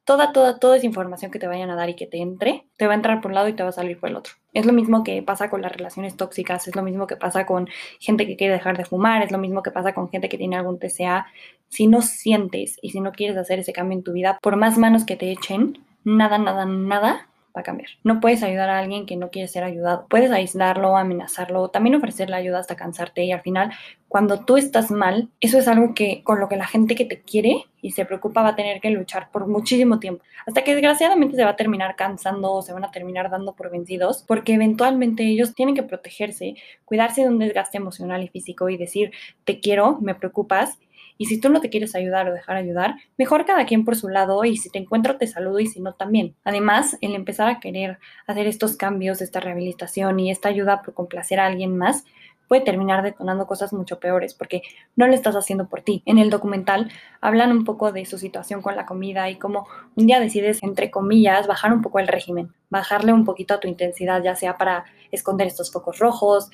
toda, 0.07 0.31
toda, 0.31 0.57
toda 0.57 0.77
esa 0.77 0.86
información 0.86 1.31
que 1.31 1.38
te 1.38 1.48
vayan 1.48 1.69
a 1.69 1.75
dar 1.75 1.89
y 1.89 1.95
que 1.95 2.07
te 2.07 2.19
entre, 2.19 2.65
te 2.77 2.88
va 2.88 2.94
a 2.94 2.95
entrar 2.95 3.19
por 3.19 3.31
un 3.31 3.36
lado 3.36 3.50
y 3.50 3.54
te 3.54 3.62
va 3.62 3.69
a 3.69 3.74
salir 3.74 4.00
por 4.00 4.09
el 4.09 4.15
otro. 4.15 4.33
Es 4.54 4.65
lo 4.65 4.71
mismo 4.71 5.04
que 5.04 5.21
pasa 5.21 5.50
con 5.50 5.62
las 5.62 5.74
relaciones 5.74 6.15
tóxicas, 6.15 6.65
es 6.65 6.77
lo 6.77 6.81
mismo 6.81 7.07
que 7.07 7.18
pasa 7.18 7.45
con 7.45 7.68
gente 8.00 8.25
que 8.25 8.38
quiere 8.38 8.54
dejar 8.54 8.77
de 8.77 8.86
fumar, 8.86 9.21
es 9.21 9.31
lo 9.31 9.38
mismo 9.38 9.62
que 9.63 9.71
pasa 9.71 9.94
con 9.94 10.09
gente 10.09 10.30
que 10.30 10.38
tiene 10.38 10.56
algún 10.56 10.80
TCA. 10.80 11.27
Si 11.68 11.88
no 11.88 12.01
sientes 12.01 12.80
y 12.81 12.92
si 12.92 13.01
no 13.01 13.12
quieres 13.12 13.36
hacer 13.36 13.59
ese 13.59 13.74
cambio 13.74 13.98
en 13.98 14.04
tu 14.06 14.13
vida, 14.13 14.39
por 14.42 14.56
más 14.56 14.77
manos 14.77 15.04
que 15.04 15.18
te 15.18 15.30
echen, 15.30 15.77
nada, 16.06 16.38
nada, 16.38 16.65
nada 16.65 17.27
cambiar. 17.63 17.89
No 18.04 18.19
puedes 18.19 18.44
ayudar 18.44 18.69
a 18.69 18.80
alguien 18.80 19.06
que 19.06 19.15
no 19.15 19.30
quiere 19.30 19.48
ser 19.48 19.63
ayudado. 19.63 20.06
Puedes 20.09 20.31
aislarlo, 20.31 20.98
amenazarlo, 20.98 21.69
también 21.69 21.95
ofrecerle 21.95 22.36
ayuda 22.36 22.59
hasta 22.59 22.75
cansarte 22.75 23.24
y 23.24 23.31
al 23.31 23.42
final, 23.42 23.71
cuando 24.07 24.45
tú 24.45 24.57
estás 24.57 24.92
mal, 24.92 25.30
eso 25.42 25.57
es 25.57 25.68
algo 25.68 25.94
que 25.94 26.24
con 26.24 26.39
lo 26.39 26.50
que 26.50 26.56
la 26.56 26.68
gente 26.68 26.95
que 26.95 27.06
te 27.06 27.21
quiere 27.21 27.65
y 27.81 27.92
se 27.92 28.06
preocupa 28.06 28.42
va 28.42 28.50
a 28.50 28.56
tener 28.56 28.81
que 28.81 28.89
luchar 28.89 29.30
por 29.31 29.48
muchísimo 29.48 30.00
tiempo. 30.00 30.24
Hasta 30.45 30.63
que 30.63 30.74
desgraciadamente 30.74 31.36
se 31.36 31.44
va 31.44 31.51
a 31.51 31.56
terminar 31.56 31.95
cansando 31.95 32.54
o 32.54 32.62
se 32.62 32.74
van 32.74 32.86
a 32.86 32.92
terminar 32.92 33.30
dando 33.30 33.54
por 33.54 33.69
vencidos 33.69 34.23
porque 34.28 34.54
eventualmente 34.54 35.23
ellos 35.23 35.54
tienen 35.54 35.76
que 35.76 35.83
protegerse, 35.83 36.56
cuidarse 36.85 37.21
de 37.21 37.30
un 37.30 37.40
desgaste 37.40 37.78
emocional 37.78 38.23
y 38.23 38.30
físico 38.30 38.69
y 38.69 38.78
decir, 38.78 39.11
te 39.44 39.59
quiero, 39.59 39.97
me 40.02 40.16
preocupas 40.16 40.80
y 41.18 41.26
si 41.26 41.40
tú 41.40 41.50
no 41.50 41.62
te 41.62 41.69
quieres 41.69 41.95
ayudar 41.95 42.28
o 42.30 42.33
dejar 42.33 42.57
ayudar, 42.57 42.95
mejor 43.18 43.45
cada 43.45 43.66
quien 43.66 43.86
por 43.86 43.95
su 43.95 44.09
lado 44.09 44.44
y 44.45 44.57
si 44.57 44.69
te 44.69 44.80
encuentro 44.80 45.18
te 45.18 45.28
saludo 45.28 45.59
y 45.59 45.68
si 45.68 45.80
no 45.80 45.94
también. 45.94 46.36
Además, 46.44 46.97
el 47.02 47.16
empezar 47.16 47.47
a 47.50 47.59
querer 47.59 48.00
hacer 48.26 48.47
estos 48.47 48.78
cambios, 48.78 49.21
esta 49.21 49.40
rehabilitación 49.40 50.19
y 50.19 50.31
esta 50.31 50.50
ayuda 50.50 50.81
por 50.81 50.94
complacer 50.94 51.40
a 51.40 51.45
alguien 51.45 51.78
más, 51.78 52.06
puede 52.47 52.62
terminar 52.62 53.04
detonando 53.04 53.45
cosas 53.45 53.74
mucho 53.74 54.00
peores 54.00 54.33
porque 54.33 54.62
no 54.95 55.07
lo 55.07 55.14
estás 55.14 55.36
haciendo 55.36 55.68
por 55.68 55.81
ti. 55.81 56.02
En 56.06 56.18
el 56.18 56.30
documental 56.30 56.92
hablan 57.21 57.52
un 57.52 57.64
poco 57.64 57.92
de 57.92 58.06
su 58.06 58.18
situación 58.18 58.62
con 58.62 58.76
la 58.76 58.86
comida 58.86 59.30
y 59.30 59.36
cómo 59.36 59.68
un 59.95 60.07
día 60.07 60.19
decides, 60.19 60.64
entre 60.64 60.90
comillas, 60.90 61.47
bajar 61.47 61.74
un 61.74 61.81
poco 61.81 62.00
el 62.00 62.07
régimen, 62.07 62.54
bajarle 62.69 63.14
un 63.14 63.26
poquito 63.26 63.54
a 63.54 63.59
tu 63.59 63.68
intensidad, 63.68 64.24
ya 64.24 64.36
sea 64.36 64.57
para 64.57 64.86
esconder 65.12 65.47
estos 65.47 65.71
focos 65.71 66.00
rojos 66.00 66.50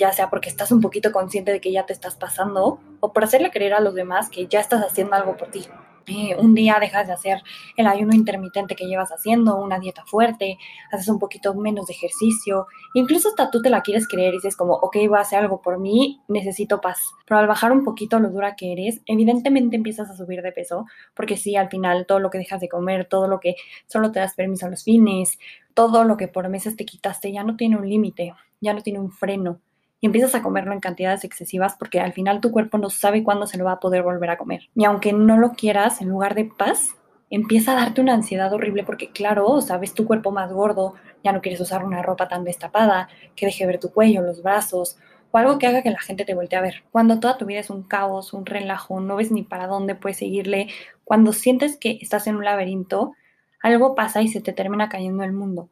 ya 0.00 0.12
sea 0.12 0.30
porque 0.30 0.48
estás 0.48 0.72
un 0.72 0.80
poquito 0.80 1.12
consciente 1.12 1.52
de 1.52 1.60
que 1.60 1.70
ya 1.70 1.84
te 1.86 1.92
estás 1.92 2.16
pasando 2.16 2.80
o 3.00 3.12
por 3.12 3.24
hacerle 3.24 3.50
creer 3.50 3.74
a 3.74 3.80
los 3.80 3.94
demás 3.94 4.30
que 4.30 4.46
ya 4.46 4.58
estás 4.58 4.82
haciendo 4.82 5.14
algo 5.14 5.36
por 5.36 5.50
ti. 5.50 5.66
Eh, 6.06 6.34
un 6.38 6.54
día 6.54 6.78
dejas 6.80 7.06
de 7.06 7.12
hacer 7.12 7.42
el 7.76 7.86
ayuno 7.86 8.14
intermitente 8.14 8.74
que 8.74 8.86
llevas 8.86 9.10
haciendo, 9.12 9.56
una 9.56 9.78
dieta 9.78 10.02
fuerte, 10.06 10.58
haces 10.90 11.08
un 11.08 11.18
poquito 11.18 11.54
menos 11.54 11.86
de 11.86 11.92
ejercicio, 11.92 12.66
incluso 12.94 13.28
hasta 13.28 13.50
tú 13.50 13.60
te 13.60 13.68
la 13.68 13.82
quieres 13.82 14.08
creer 14.08 14.32
y 14.32 14.38
dices 14.38 14.56
como, 14.56 14.72
ok, 14.74 14.96
voy 15.08 15.18
a 15.18 15.20
hacer 15.20 15.40
algo 15.40 15.60
por 15.60 15.78
mí, 15.78 16.22
necesito 16.26 16.80
paz. 16.80 16.98
Pero 17.26 17.38
al 17.38 17.46
bajar 17.46 17.70
un 17.70 17.84
poquito 17.84 18.18
lo 18.18 18.30
dura 18.30 18.56
que 18.56 18.72
eres, 18.72 19.02
evidentemente 19.06 19.76
empiezas 19.76 20.10
a 20.10 20.16
subir 20.16 20.42
de 20.42 20.52
peso, 20.52 20.86
porque 21.14 21.36
sí, 21.36 21.54
al 21.54 21.68
final 21.68 22.06
todo 22.06 22.18
lo 22.18 22.30
que 22.30 22.38
dejas 22.38 22.60
de 22.60 22.68
comer, 22.68 23.04
todo 23.04 23.28
lo 23.28 23.38
que 23.38 23.54
solo 23.86 24.10
te 24.10 24.20
das 24.20 24.34
permiso 24.34 24.66
a 24.66 24.70
los 24.70 24.82
fines, 24.82 25.38
todo 25.74 26.04
lo 26.04 26.16
que 26.16 26.28
por 26.28 26.48
meses 26.48 26.76
te 26.76 26.86
quitaste 26.86 27.30
ya 27.30 27.44
no 27.44 27.56
tiene 27.56 27.76
un 27.76 27.88
límite, 27.88 28.34
ya 28.60 28.72
no 28.72 28.80
tiene 28.82 28.98
un 28.98 29.12
freno 29.12 29.60
y 30.00 30.06
empiezas 30.06 30.34
a 30.34 30.42
comerlo 30.42 30.72
en 30.72 30.80
cantidades 30.80 31.24
excesivas 31.24 31.76
porque 31.78 32.00
al 32.00 32.12
final 32.12 32.40
tu 32.40 32.50
cuerpo 32.50 32.78
no 32.78 32.90
sabe 32.90 33.22
cuándo 33.22 33.46
se 33.46 33.58
lo 33.58 33.64
va 33.64 33.72
a 33.72 33.80
poder 33.80 34.02
volver 34.02 34.30
a 34.30 34.38
comer. 34.38 34.68
Y 34.74 34.84
aunque 34.84 35.12
no 35.12 35.36
lo 35.36 35.52
quieras, 35.52 36.00
en 36.00 36.08
lugar 36.08 36.34
de 36.34 36.46
paz, 36.46 36.96
empieza 37.30 37.72
a 37.72 37.76
darte 37.76 38.00
una 38.00 38.14
ansiedad 38.14 38.52
horrible 38.52 38.84
porque 38.84 39.10
claro, 39.10 39.60
sabes 39.60 39.94
tu 39.94 40.06
cuerpo 40.06 40.32
más 40.32 40.52
gordo, 40.52 40.94
ya 41.22 41.32
no 41.32 41.40
quieres 41.40 41.60
usar 41.60 41.84
una 41.84 42.02
ropa 42.02 42.28
tan 42.28 42.44
destapada, 42.44 43.08
que 43.36 43.46
deje 43.46 43.66
ver 43.66 43.78
tu 43.78 43.92
cuello, 43.92 44.22
los 44.22 44.42
brazos, 44.42 44.98
o 45.30 45.38
algo 45.38 45.58
que 45.58 45.66
haga 45.66 45.82
que 45.82 45.90
la 45.90 46.00
gente 46.00 46.24
te 46.24 46.34
voltee 46.34 46.58
a 46.58 46.62
ver. 46.62 46.82
Cuando 46.90 47.20
toda 47.20 47.38
tu 47.38 47.46
vida 47.46 47.60
es 47.60 47.70
un 47.70 47.82
caos, 47.84 48.32
un 48.32 48.46
relajo, 48.46 49.00
no 49.00 49.16
ves 49.16 49.30
ni 49.30 49.42
para 49.42 49.66
dónde 49.66 49.94
puedes 49.94 50.18
seguirle, 50.18 50.68
cuando 51.04 51.32
sientes 51.32 51.76
que 51.76 51.98
estás 52.00 52.26
en 52.26 52.36
un 52.36 52.44
laberinto, 52.44 53.14
algo 53.62 53.94
pasa 53.94 54.22
y 54.22 54.28
se 54.28 54.40
te 54.40 54.52
termina 54.52 54.88
cayendo 54.88 55.22
el 55.22 55.32
mundo. 55.32 55.70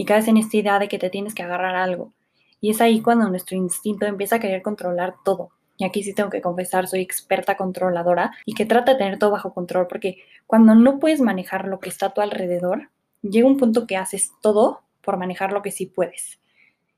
y 0.00 0.04
caes 0.04 0.28
en 0.28 0.36
esta 0.36 0.56
idea 0.56 0.78
de 0.78 0.86
que 0.88 0.98
te 0.98 1.10
tienes 1.10 1.34
que 1.34 1.42
agarrar 1.42 1.74
algo. 1.74 2.12
Y 2.60 2.70
es 2.70 2.80
ahí 2.80 3.00
cuando 3.00 3.28
nuestro 3.28 3.56
instinto 3.56 4.06
empieza 4.06 4.36
a 4.36 4.40
querer 4.40 4.62
controlar 4.62 5.14
todo. 5.24 5.50
Y 5.76 5.84
aquí 5.84 6.02
sí 6.02 6.12
tengo 6.12 6.28
que 6.28 6.40
confesar, 6.40 6.88
soy 6.88 7.00
experta 7.00 7.56
controladora 7.56 8.32
y 8.44 8.54
que 8.54 8.66
trata 8.66 8.92
de 8.92 8.98
tener 8.98 9.18
todo 9.18 9.30
bajo 9.30 9.54
control, 9.54 9.86
porque 9.86 10.18
cuando 10.46 10.74
no 10.74 10.98
puedes 10.98 11.20
manejar 11.20 11.68
lo 11.68 11.78
que 11.78 11.88
está 11.88 12.06
a 12.06 12.14
tu 12.14 12.20
alrededor, 12.20 12.90
llega 13.22 13.46
un 13.46 13.56
punto 13.56 13.86
que 13.86 13.96
haces 13.96 14.32
todo 14.42 14.82
por 15.02 15.18
manejar 15.18 15.52
lo 15.52 15.62
que 15.62 15.70
sí 15.70 15.86
puedes. 15.86 16.40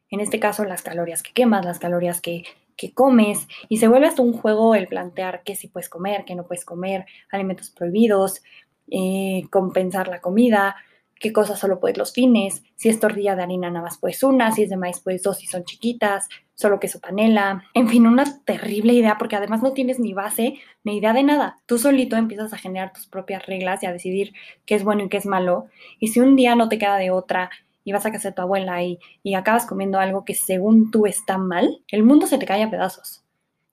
En 0.08 0.20
este 0.20 0.40
caso, 0.40 0.64
las 0.64 0.82
calorías 0.82 1.22
que 1.22 1.32
quemas, 1.32 1.64
las 1.64 1.78
calorías 1.78 2.22
que, 2.22 2.44
que 2.76 2.94
comes, 2.94 3.46
y 3.68 3.76
se 3.76 3.86
vuelve 3.86 4.06
hasta 4.06 4.22
un 4.22 4.32
juego 4.32 4.74
el 4.74 4.88
plantear 4.88 5.42
qué 5.44 5.54
sí 5.54 5.68
puedes 5.68 5.90
comer, 5.90 6.24
qué 6.24 6.34
no 6.34 6.46
puedes 6.46 6.64
comer, 6.64 7.04
alimentos 7.30 7.70
prohibidos, 7.70 8.42
eh, 8.90 9.42
compensar 9.50 10.08
la 10.08 10.20
comida, 10.20 10.74
qué 11.20 11.32
cosas 11.32 11.58
solo 11.58 11.78
puedes 11.78 11.98
los 11.98 12.12
fines, 12.12 12.64
si 12.74 12.88
es 12.88 12.98
tortilla 12.98 13.36
de 13.36 13.42
harina 13.42 13.70
nada 13.70 13.84
más 13.84 13.98
puedes 13.98 14.22
una, 14.22 14.50
si 14.52 14.62
es 14.62 14.70
de 14.70 14.78
maíz 14.78 15.00
puedes 15.00 15.22
dos 15.22 15.38
si 15.38 15.46
son 15.46 15.64
chiquitas, 15.64 16.28
solo 16.54 16.80
queso 16.80 16.98
panela, 16.98 17.62
en 17.74 17.88
fin, 17.88 18.06
una 18.06 18.42
terrible 18.44 18.94
idea 18.94 19.18
porque 19.18 19.36
además 19.36 19.62
no 19.62 19.72
tienes 19.72 20.00
ni 20.00 20.14
base 20.14 20.54
ni 20.82 20.96
idea 20.96 21.12
de 21.12 21.22
nada. 21.22 21.58
Tú 21.66 21.78
solito 21.78 22.16
empiezas 22.16 22.52
a 22.54 22.58
generar 22.58 22.92
tus 22.92 23.06
propias 23.06 23.46
reglas 23.46 23.82
y 23.82 23.86
a 23.86 23.92
decidir 23.92 24.32
qué 24.64 24.74
es 24.74 24.82
bueno 24.82 25.04
y 25.04 25.08
qué 25.10 25.18
es 25.18 25.26
malo. 25.26 25.66
Y 25.98 26.08
si 26.08 26.20
un 26.20 26.36
día 26.36 26.54
no 26.56 26.68
te 26.68 26.78
queda 26.78 26.96
de 26.96 27.10
otra 27.10 27.50
y 27.84 27.92
vas 27.92 28.06
a 28.06 28.12
casa 28.12 28.30
de 28.30 28.34
tu 28.34 28.42
abuela 28.42 28.82
y, 28.82 28.98
y 29.22 29.34
acabas 29.34 29.66
comiendo 29.66 29.98
algo 29.98 30.24
que 30.24 30.34
según 30.34 30.90
tú 30.90 31.06
está 31.06 31.36
mal, 31.36 31.82
el 31.88 32.02
mundo 32.02 32.26
se 32.26 32.38
te 32.38 32.46
cae 32.46 32.62
a 32.62 32.70
pedazos. 32.70 33.24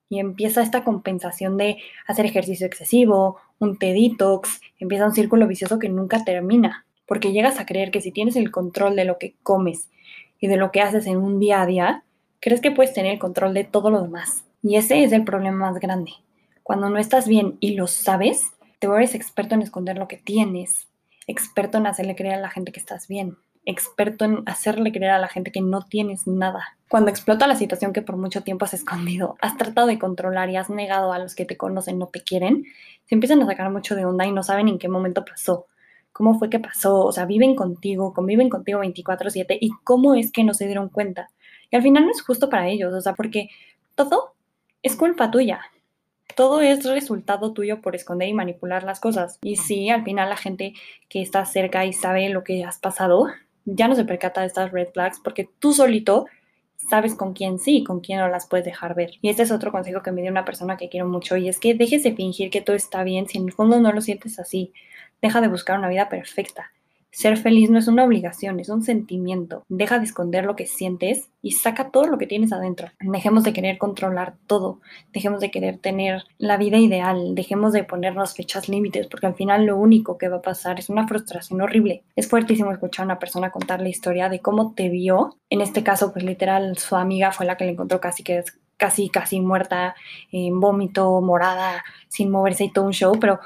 Y 0.09 0.19
empieza 0.19 0.61
esta 0.61 0.83
compensación 0.83 1.57
de 1.57 1.77
hacer 2.07 2.25
ejercicio 2.25 2.67
excesivo, 2.67 3.37
un 3.59 3.77
té 3.77 3.93
detox, 3.93 4.61
empieza 4.79 5.05
un 5.05 5.13
círculo 5.13 5.47
vicioso 5.47 5.79
que 5.79 5.89
nunca 5.89 6.23
termina 6.23 6.86
porque 7.07 7.31
llegas 7.31 7.59
a 7.59 7.65
creer 7.65 7.89
que 7.89 8.01
si 8.01 8.11
tienes 8.11 8.35
el 8.35 8.51
control 8.51 8.95
de 8.95 9.05
lo 9.05 9.17
que 9.17 9.35
comes 9.41 9.89
y 10.39 10.47
de 10.47 10.57
lo 10.57 10.71
que 10.71 10.81
haces 10.81 11.07
en 11.07 11.17
un 11.17 11.39
día 11.39 11.61
a 11.61 11.65
día, 11.65 12.03
crees 12.39 12.61
que 12.61 12.71
puedes 12.71 12.93
tener 12.93 13.13
el 13.13 13.19
control 13.19 13.53
de 13.53 13.63
todo 13.63 13.89
lo 13.89 14.01
demás. 14.01 14.43
Y 14.61 14.75
ese 14.75 15.03
es 15.03 15.11
el 15.13 15.23
problema 15.23 15.71
más 15.71 15.79
grande. 15.79 16.11
Cuando 16.63 16.89
no 16.89 16.97
estás 16.97 17.27
bien 17.27 17.57
y 17.59 17.75
lo 17.75 17.87
sabes, 17.87 18.51
te 18.79 18.87
vuelves 18.87 19.15
experto 19.15 19.55
en 19.55 19.61
esconder 19.61 19.97
lo 19.97 20.07
que 20.07 20.17
tienes, 20.17 20.87
experto 21.25 21.77
en 21.77 21.87
hacerle 21.87 22.15
creer 22.15 22.35
a 22.35 22.41
la 22.41 22.49
gente 22.49 22.71
que 22.71 22.79
estás 22.79 23.07
bien, 23.07 23.37
experto 23.65 24.25
en 24.25 24.43
hacerle 24.45 24.91
creer 24.91 25.11
a 25.11 25.19
la 25.19 25.29
gente 25.29 25.51
que 25.51 25.61
no 25.61 25.83
tienes 25.83 26.27
nada. 26.27 26.77
Cuando 26.89 27.09
explota 27.09 27.47
la 27.47 27.55
situación 27.55 27.93
que 27.93 28.01
por 28.01 28.17
mucho 28.17 28.43
tiempo 28.43 28.65
has 28.65 28.73
escondido, 28.73 29.37
has 29.41 29.57
tratado 29.57 29.87
de 29.87 29.97
controlar 29.97 30.49
y 30.49 30.57
has 30.57 30.69
negado 30.69 31.13
a 31.13 31.19
los 31.19 31.35
que 31.35 31.45
te 31.45 31.57
conocen 31.57 31.97
no 31.97 32.07
te 32.07 32.21
quieren, 32.21 32.65
se 33.05 33.15
empiezan 33.15 33.41
a 33.41 33.45
sacar 33.45 33.71
mucho 33.71 33.95
de 33.95 34.05
onda 34.05 34.25
y 34.25 34.31
no 34.31 34.43
saben 34.43 34.67
en 34.67 34.77
qué 34.77 34.89
momento 34.89 35.23
pasó 35.23 35.67
cómo 36.17 36.39
fue 36.39 36.49
que 36.49 36.59
pasó, 36.59 37.05
o 37.05 37.11
sea, 37.11 37.25
viven 37.27 37.55
contigo, 37.55 38.11
conviven 38.11 38.49
contigo 38.49 38.79
24/7 38.79 39.55
y 39.61 39.69
cómo 39.83 40.15
es 40.15 40.31
que 40.31 40.43
no 40.43 40.55
se 40.55 40.65
dieron 40.65 40.89
cuenta. 40.89 41.29
Y 41.69 41.75
al 41.75 41.83
final 41.83 42.05
no 42.05 42.11
es 42.11 42.23
justo 42.23 42.49
para 42.49 42.67
ellos, 42.69 42.91
o 42.91 43.01
sea, 43.01 43.13
porque 43.13 43.49
todo 43.93 44.33
es 44.81 44.95
culpa 44.95 45.29
tuya. 45.29 45.61
Todo 46.35 46.61
es 46.61 46.83
resultado 46.85 47.53
tuyo 47.53 47.81
por 47.81 47.95
esconder 47.95 48.27
y 48.29 48.33
manipular 48.33 48.83
las 48.83 48.99
cosas. 48.99 49.37
Y 49.43 49.57
sí, 49.57 49.91
al 49.91 50.03
final 50.03 50.29
la 50.29 50.37
gente 50.37 50.73
que 51.07 51.21
está 51.21 51.45
cerca 51.45 51.85
y 51.85 51.93
sabe 51.93 52.29
lo 52.29 52.43
que 52.43 52.63
has 52.63 52.79
pasado, 52.79 53.27
ya 53.65 53.87
no 53.87 53.93
se 53.93 54.03
percata 54.03 54.41
de 54.41 54.47
estas 54.47 54.71
red 54.71 54.87
flags 54.91 55.19
porque 55.23 55.47
tú 55.59 55.71
solito 55.71 56.25
sabes 56.77 57.13
con 57.13 57.33
quién 57.33 57.59
sí 57.59 57.77
y 57.77 57.83
con 57.83 57.99
quién 57.99 58.19
no 58.19 58.27
las 58.27 58.47
puedes 58.47 58.65
dejar 58.65 58.95
ver. 58.95 59.11
Y 59.21 59.29
este 59.29 59.43
es 59.43 59.51
otro 59.51 59.71
consejo 59.71 60.01
que 60.01 60.11
me 60.11 60.21
dio 60.23 60.31
una 60.31 60.45
persona 60.45 60.77
que 60.77 60.89
quiero 60.89 61.07
mucho 61.07 61.37
y 61.37 61.47
es 61.47 61.59
que 61.59 61.75
dejes 61.75 62.01
de 62.01 62.15
fingir 62.15 62.49
que 62.49 62.61
todo 62.61 62.75
está 62.75 63.03
bien 63.03 63.27
si 63.27 63.37
en 63.37 63.45
el 63.45 63.53
fondo 63.53 63.79
no 63.79 63.91
lo 63.91 64.01
sientes 64.01 64.39
así. 64.39 64.73
Deja 65.21 65.41
de 65.41 65.47
buscar 65.47 65.77
una 65.77 65.89
vida 65.89 66.09
perfecta. 66.09 66.71
Ser 67.09 67.37
feliz 67.37 67.71
no 67.71 67.79
es 67.79 67.87
una 67.87 68.03
obligación, 68.03 68.59
es 68.59 68.69
un 68.69 68.83
sentimiento. 68.83 69.63
Deja 69.69 69.97
de 69.97 70.05
esconder 70.05 70.45
lo 70.45 70.55
que 70.55 70.67
sientes 70.67 71.29
y 71.41 71.53
saca 71.53 71.89
todo 71.89 72.05
lo 72.05 72.19
que 72.19 72.27
tienes 72.27 72.53
adentro. 72.53 72.89
Dejemos 72.99 73.43
de 73.43 73.53
querer 73.53 73.79
controlar 73.79 74.35
todo. 74.45 74.81
Dejemos 75.13 75.39
de 75.39 75.49
querer 75.49 75.79
tener 75.79 76.25
la 76.37 76.57
vida 76.57 76.77
ideal. 76.77 77.33
Dejemos 77.33 77.73
de 77.73 77.83
ponernos 77.83 78.35
fechas 78.35 78.69
límites 78.69 79.07
porque 79.07 79.25
al 79.25 79.33
final 79.33 79.65
lo 79.65 79.77
único 79.77 80.19
que 80.19 80.29
va 80.29 80.37
a 80.37 80.41
pasar 80.43 80.77
es 80.77 80.89
una 80.89 81.07
frustración 81.07 81.59
horrible. 81.61 82.03
Es 82.15 82.29
fuertísimo 82.29 82.71
escuchar 82.71 83.03
a 83.03 83.07
una 83.07 83.19
persona 83.19 83.51
contar 83.51 83.81
la 83.81 83.89
historia 83.89 84.29
de 84.29 84.39
cómo 84.39 84.73
te 84.75 84.89
vio. 84.89 85.37
En 85.49 85.61
este 85.61 85.81
caso, 85.81 86.13
pues 86.13 86.23
literal, 86.23 86.77
su 86.77 86.95
amiga 86.95 87.31
fue 87.31 87.47
la 87.47 87.57
que 87.57 87.65
le 87.65 87.71
encontró 87.71 87.99
casi 87.99 88.21
que 88.21 88.43
casi, 88.77 89.09
casi 89.09 89.41
muerta, 89.41 89.95
en 90.31 90.59
vómito, 90.59 91.19
morada, 91.21 91.83
sin 92.09 92.29
moverse 92.29 92.65
y 92.65 92.71
todo 92.71 92.85
un 92.85 92.93
show, 92.93 93.17
pero 93.19 93.39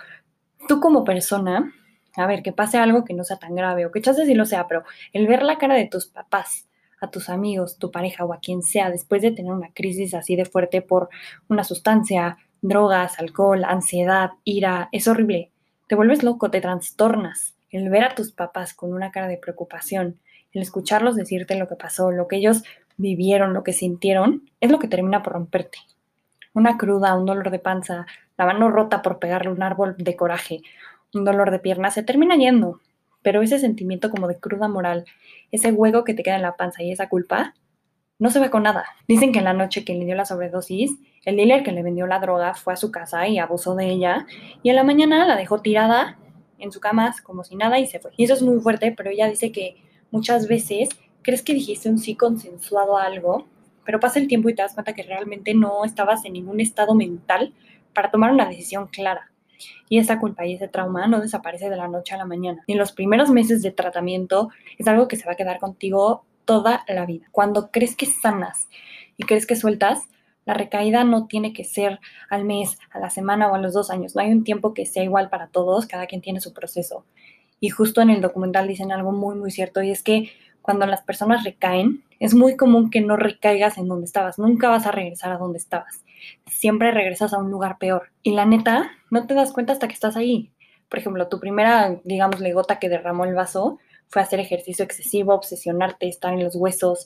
tú 0.68 0.80
como 0.80 1.04
persona, 1.04 1.74
a 2.16 2.28
ver, 2.28 2.44
que 2.44 2.52
pase 2.52 2.78
algo 2.78 3.06
que 3.06 3.14
no 3.14 3.24
sea 3.24 3.38
tan 3.38 3.56
grave 3.56 3.86
o 3.86 3.92
que 3.92 4.02
chances 4.02 4.28
sí 4.28 4.34
lo 4.34 4.46
sea, 4.46 4.68
pero 4.68 4.84
el 5.14 5.28
ver 5.28 5.44
la 5.44 5.58
cara 5.58 5.76
de 5.76 5.88
tus 5.88 6.08
papás, 6.08 6.68
a 7.00 7.10
tus 7.10 7.30
amigos, 7.30 7.78
tu 7.78 7.92
pareja 7.92 8.26
o 8.26 8.34
a 8.34 8.40
quien 8.40 8.62
sea 8.62 8.90
después 8.92 9.22
de 9.22 9.32
tener 9.32 9.52
una 9.52 9.74
crisis 9.74 10.14
así 10.14 10.36
de 10.36 10.46
fuerte 10.46 10.82
por 10.82 11.10
una 11.48 11.64
sustancia, 11.64 12.38
drogas, 12.62 13.20
alcohol, 13.20 13.64
ansiedad, 13.64 14.32
ira, 14.44 14.88
es 14.92 15.08
horrible. 15.08 15.52
Te 15.88 15.96
vuelves 15.96 16.24
loco, 16.24 16.52
te 16.52 16.62
trastornas. 16.62 17.56
El 17.72 17.90
ver 17.90 18.04
a 18.04 18.16
tus 18.16 18.32
papás 18.32 18.74
con 18.74 18.94
una 18.94 19.12
cara 19.12 19.28
de 19.28 19.38
preocupación, 19.38 20.20
el 20.54 20.62
escucharlos 20.62 21.16
decirte 21.16 21.56
lo 21.56 21.68
que 21.68 21.76
pasó, 21.76 22.12
lo 22.12 22.28
que 22.28 22.36
ellos 22.36 22.64
vivieron, 22.98 23.54
lo 23.54 23.64
que 23.64 23.74
sintieron, 23.74 24.50
es 24.60 24.70
lo 24.70 24.80
que 24.80 24.88
termina 24.88 25.24
por 25.24 25.34
romperte. 25.34 25.80
Una 26.54 26.78
cruda, 26.78 27.16
un 27.16 27.26
dolor 27.26 27.50
de 27.50 27.60
panza, 27.60 28.06
la 28.42 28.54
mano 28.54 28.72
rota 28.72 29.04
por 29.04 29.20
pegarle 29.20 29.52
un 29.52 29.62
árbol 29.62 29.96
de 30.00 30.16
coraje, 30.16 30.62
un 31.14 31.26
dolor 31.26 31.52
de 31.52 31.60
pierna, 31.60 31.92
se 31.92 32.02
termina 32.02 32.36
yendo. 32.36 32.80
Pero 33.22 33.44
ese 33.44 33.60
sentimiento 33.60 34.10
como 34.10 34.28
de 34.28 34.40
cruda 34.40 34.68
moral, 34.68 35.06
ese 35.52 35.72
hueco 35.72 36.04
que 36.04 36.16
te 36.16 36.24
queda 36.24 36.38
en 36.38 36.42
la 36.42 36.58
panza 36.58 36.82
y 36.82 36.92
esa 36.92 37.08
culpa, 37.08 37.54
no 38.18 38.32
se 38.32 38.40
ve 38.40 38.50
con 38.50 38.64
nada. 38.64 38.86
Dicen 39.08 39.32
que 39.32 39.38
en 39.38 39.46
la 39.46 39.54
noche 39.54 39.86
que 39.86 39.94
le 39.94 40.06
dio 40.06 40.16
la 40.16 40.26
sobredosis, 40.26 40.98
el 41.24 41.36
dealer 41.36 41.62
que 41.62 41.72
le 41.72 41.84
vendió 41.84 42.08
la 42.08 42.18
droga 42.18 42.56
fue 42.56 42.74
a 42.74 42.78
su 42.78 42.90
casa 42.92 43.28
y 43.28 43.38
abusó 43.38 43.76
de 43.76 43.90
ella, 43.90 44.26
y 44.64 44.72
en 44.72 44.76
la 44.76 44.84
mañana 44.84 45.28
la 45.28 45.36
dejó 45.36 45.62
tirada 45.62 46.18
en 46.58 46.72
su 46.72 46.80
cama 46.80 47.14
como 47.24 47.44
si 47.44 47.56
nada 47.56 47.78
y 47.78 47.86
se 47.86 48.00
fue. 48.00 48.10
Y 48.18 48.24
eso 48.24 48.34
es 48.34 48.42
muy 48.42 48.60
fuerte, 48.60 48.92
pero 48.98 49.12
ella 49.12 49.28
dice 49.28 49.52
que 49.52 49.76
muchas 50.10 50.48
veces 50.48 50.90
crees 51.22 51.44
que 51.44 51.54
dijiste 51.54 51.90
un 51.90 52.00
sí 52.00 52.16
consensuado 52.16 52.98
a 52.98 53.04
algo, 53.04 53.46
pero 53.86 54.00
pasa 54.00 54.18
el 54.18 54.28
tiempo 54.28 54.50
y 54.50 54.56
te 54.56 54.64
das 54.64 54.74
cuenta 54.74 54.94
que 54.94 55.04
realmente 55.04 55.54
no 55.54 55.86
estabas 55.86 56.26
en 56.26 56.34
ningún 56.34 56.60
estado 56.60 56.96
mental 56.96 57.54
para 57.94 58.12
tomar 58.12 58.32
una 58.32 58.48
decisión 58.48 58.88
clara. 58.88 59.32
Y 59.90 60.00
esa 60.00 60.20
culpa 60.20 60.46
y 60.46 60.56
ese 60.56 60.68
trauma 60.68 61.08
no 61.08 61.22
desaparece 61.22 61.70
de 61.70 61.76
la 61.76 61.88
noche 61.88 62.16
a 62.16 62.18
la 62.18 62.26
mañana. 62.26 62.64
En 62.68 62.78
los 62.78 62.92
primeros 62.92 63.30
meses 63.30 63.62
de 63.62 63.72
tratamiento 63.72 64.50
es 64.78 64.88
algo 64.88 65.08
que 65.08 65.18
se 65.18 65.26
va 65.26 65.34
a 65.34 65.36
quedar 65.36 65.60
contigo 65.60 66.26
toda 66.46 66.84
la 66.88 67.06
vida. 67.06 67.28
Cuando 67.32 67.72
crees 67.72 67.96
que 67.96 68.06
sanas 68.06 68.68
y 69.18 69.24
crees 69.24 69.46
que 69.46 69.56
sueltas, 69.56 70.10
la 70.46 70.54
recaída 70.56 71.04
no 71.04 71.28
tiene 71.28 71.54
que 71.54 71.64
ser 71.64 72.00
al 72.30 72.46
mes, 72.46 72.80
a 72.90 73.00
la 73.00 73.10
semana 73.10 73.52
o 73.52 73.56
a 73.56 73.60
los 73.60 73.74
dos 73.74 73.92
años. 73.92 74.16
No 74.16 74.22
hay 74.22 74.32
un 74.32 74.44
tiempo 74.44 74.74
que 74.74 74.86
sea 74.86 75.04
igual 75.04 75.30
para 75.30 75.48
todos, 75.48 75.86
cada 75.86 76.08
quien 76.08 76.22
tiene 76.22 76.42
su 76.42 76.54
proceso. 76.54 77.06
Y 77.60 77.70
justo 77.70 78.02
en 78.02 78.10
el 78.10 78.22
documental 78.22 78.68
dicen 78.68 78.92
algo 78.92 79.12
muy, 79.12 79.36
muy 79.36 79.52
cierto, 79.52 79.84
y 79.84 79.92
es 79.92 80.02
que 80.02 80.32
cuando 80.62 80.86
las 80.86 81.02
personas 81.02 81.44
recaen, 81.44 82.04
es 82.20 82.34
muy 82.34 82.56
común 82.56 82.90
que 82.90 83.02
no 83.02 83.18
recaigas 83.18 83.78
en 83.78 83.88
donde 83.88 84.06
estabas. 84.06 84.38
Nunca 84.38 84.70
vas 84.70 84.86
a 84.86 84.92
regresar 84.92 85.32
a 85.32 85.38
donde 85.38 85.58
estabas 85.58 86.04
siempre 86.48 86.92
regresas 86.92 87.34
a 87.34 87.40
un 87.40 87.52
lugar 87.52 87.78
peor. 87.78 88.12
Y 88.24 88.32
la 88.32 88.46
neta, 88.46 88.92
no 89.10 89.26
te 89.28 89.34
das 89.34 89.52
cuenta 89.52 89.74
hasta 89.74 89.88
que 89.88 89.94
estás 89.94 90.16
ahí. 90.16 90.52
Por 90.90 91.00
ejemplo, 91.00 91.28
tu 91.28 91.40
primera, 91.40 92.00
digamos, 92.04 92.42
gota 92.54 92.80
que 92.80 92.90
derramó 92.90 93.26
el 93.26 93.34
vaso 93.34 93.80
fue 94.10 94.22
hacer 94.22 94.40
ejercicio 94.40 94.84
excesivo, 94.84 95.34
obsesionarte, 95.34 96.08
estar 96.08 96.34
en 96.34 96.44
los 96.44 96.56
huesos, 96.56 97.06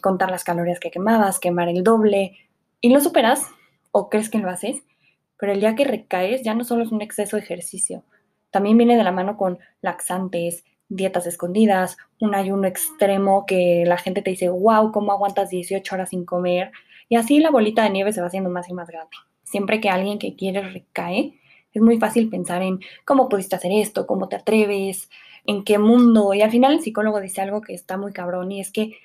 contar 0.00 0.30
las 0.30 0.44
calorías 0.44 0.80
que 0.80 0.90
quemabas, 0.90 1.38
quemar 1.38 1.68
el 1.68 1.82
doble. 1.82 2.38
Y 2.80 2.90
lo 2.90 3.00
superas, 3.00 3.46
o 3.92 4.08
crees 4.08 4.30
que 4.30 4.38
lo 4.38 4.48
haces, 4.48 4.82
pero 5.38 5.52
el 5.52 5.60
día 5.60 5.74
que 5.74 5.84
recaes 5.84 6.42
ya 6.42 6.54
no 6.54 6.64
solo 6.64 6.82
es 6.82 6.92
un 6.92 7.02
exceso 7.02 7.36
de 7.36 7.42
ejercicio, 7.42 8.04
también 8.50 8.78
viene 8.78 8.96
de 8.96 9.04
la 9.04 9.12
mano 9.12 9.36
con 9.36 9.58
laxantes, 9.82 10.64
dietas 10.88 11.26
escondidas, 11.26 11.96
un 12.20 12.34
ayuno 12.34 12.66
extremo 12.66 13.44
que 13.46 13.84
la 13.86 13.98
gente 13.98 14.22
te 14.22 14.30
dice, 14.30 14.48
wow, 14.48 14.90
¿cómo 14.92 15.12
aguantas 15.12 15.50
18 15.50 15.94
horas 15.94 16.10
sin 16.10 16.24
comer? 16.24 16.72
Y 17.08 17.16
así 17.16 17.40
la 17.40 17.50
bolita 17.50 17.82
de 17.82 17.90
nieve 17.90 18.12
se 18.12 18.20
va 18.20 18.26
haciendo 18.26 18.50
más 18.50 18.68
y 18.68 18.74
más 18.74 18.88
grande. 18.88 19.16
Siempre 19.42 19.80
que 19.80 19.90
alguien 19.90 20.18
que 20.18 20.36
quiere 20.36 20.60
recae, 20.62 21.38
es 21.72 21.82
muy 21.82 21.98
fácil 21.98 22.28
pensar 22.28 22.62
en 22.62 22.80
cómo 23.04 23.28
pudiste 23.28 23.56
hacer 23.56 23.72
esto, 23.72 24.06
cómo 24.06 24.28
te 24.28 24.36
atreves, 24.36 25.10
en 25.44 25.64
qué 25.64 25.78
mundo. 25.78 26.34
Y 26.34 26.42
al 26.42 26.50
final 26.50 26.74
el 26.74 26.82
psicólogo 26.82 27.20
dice 27.20 27.40
algo 27.40 27.60
que 27.60 27.74
está 27.74 27.96
muy 27.96 28.12
cabrón 28.12 28.52
y 28.52 28.60
es 28.60 28.72
que, 28.72 28.98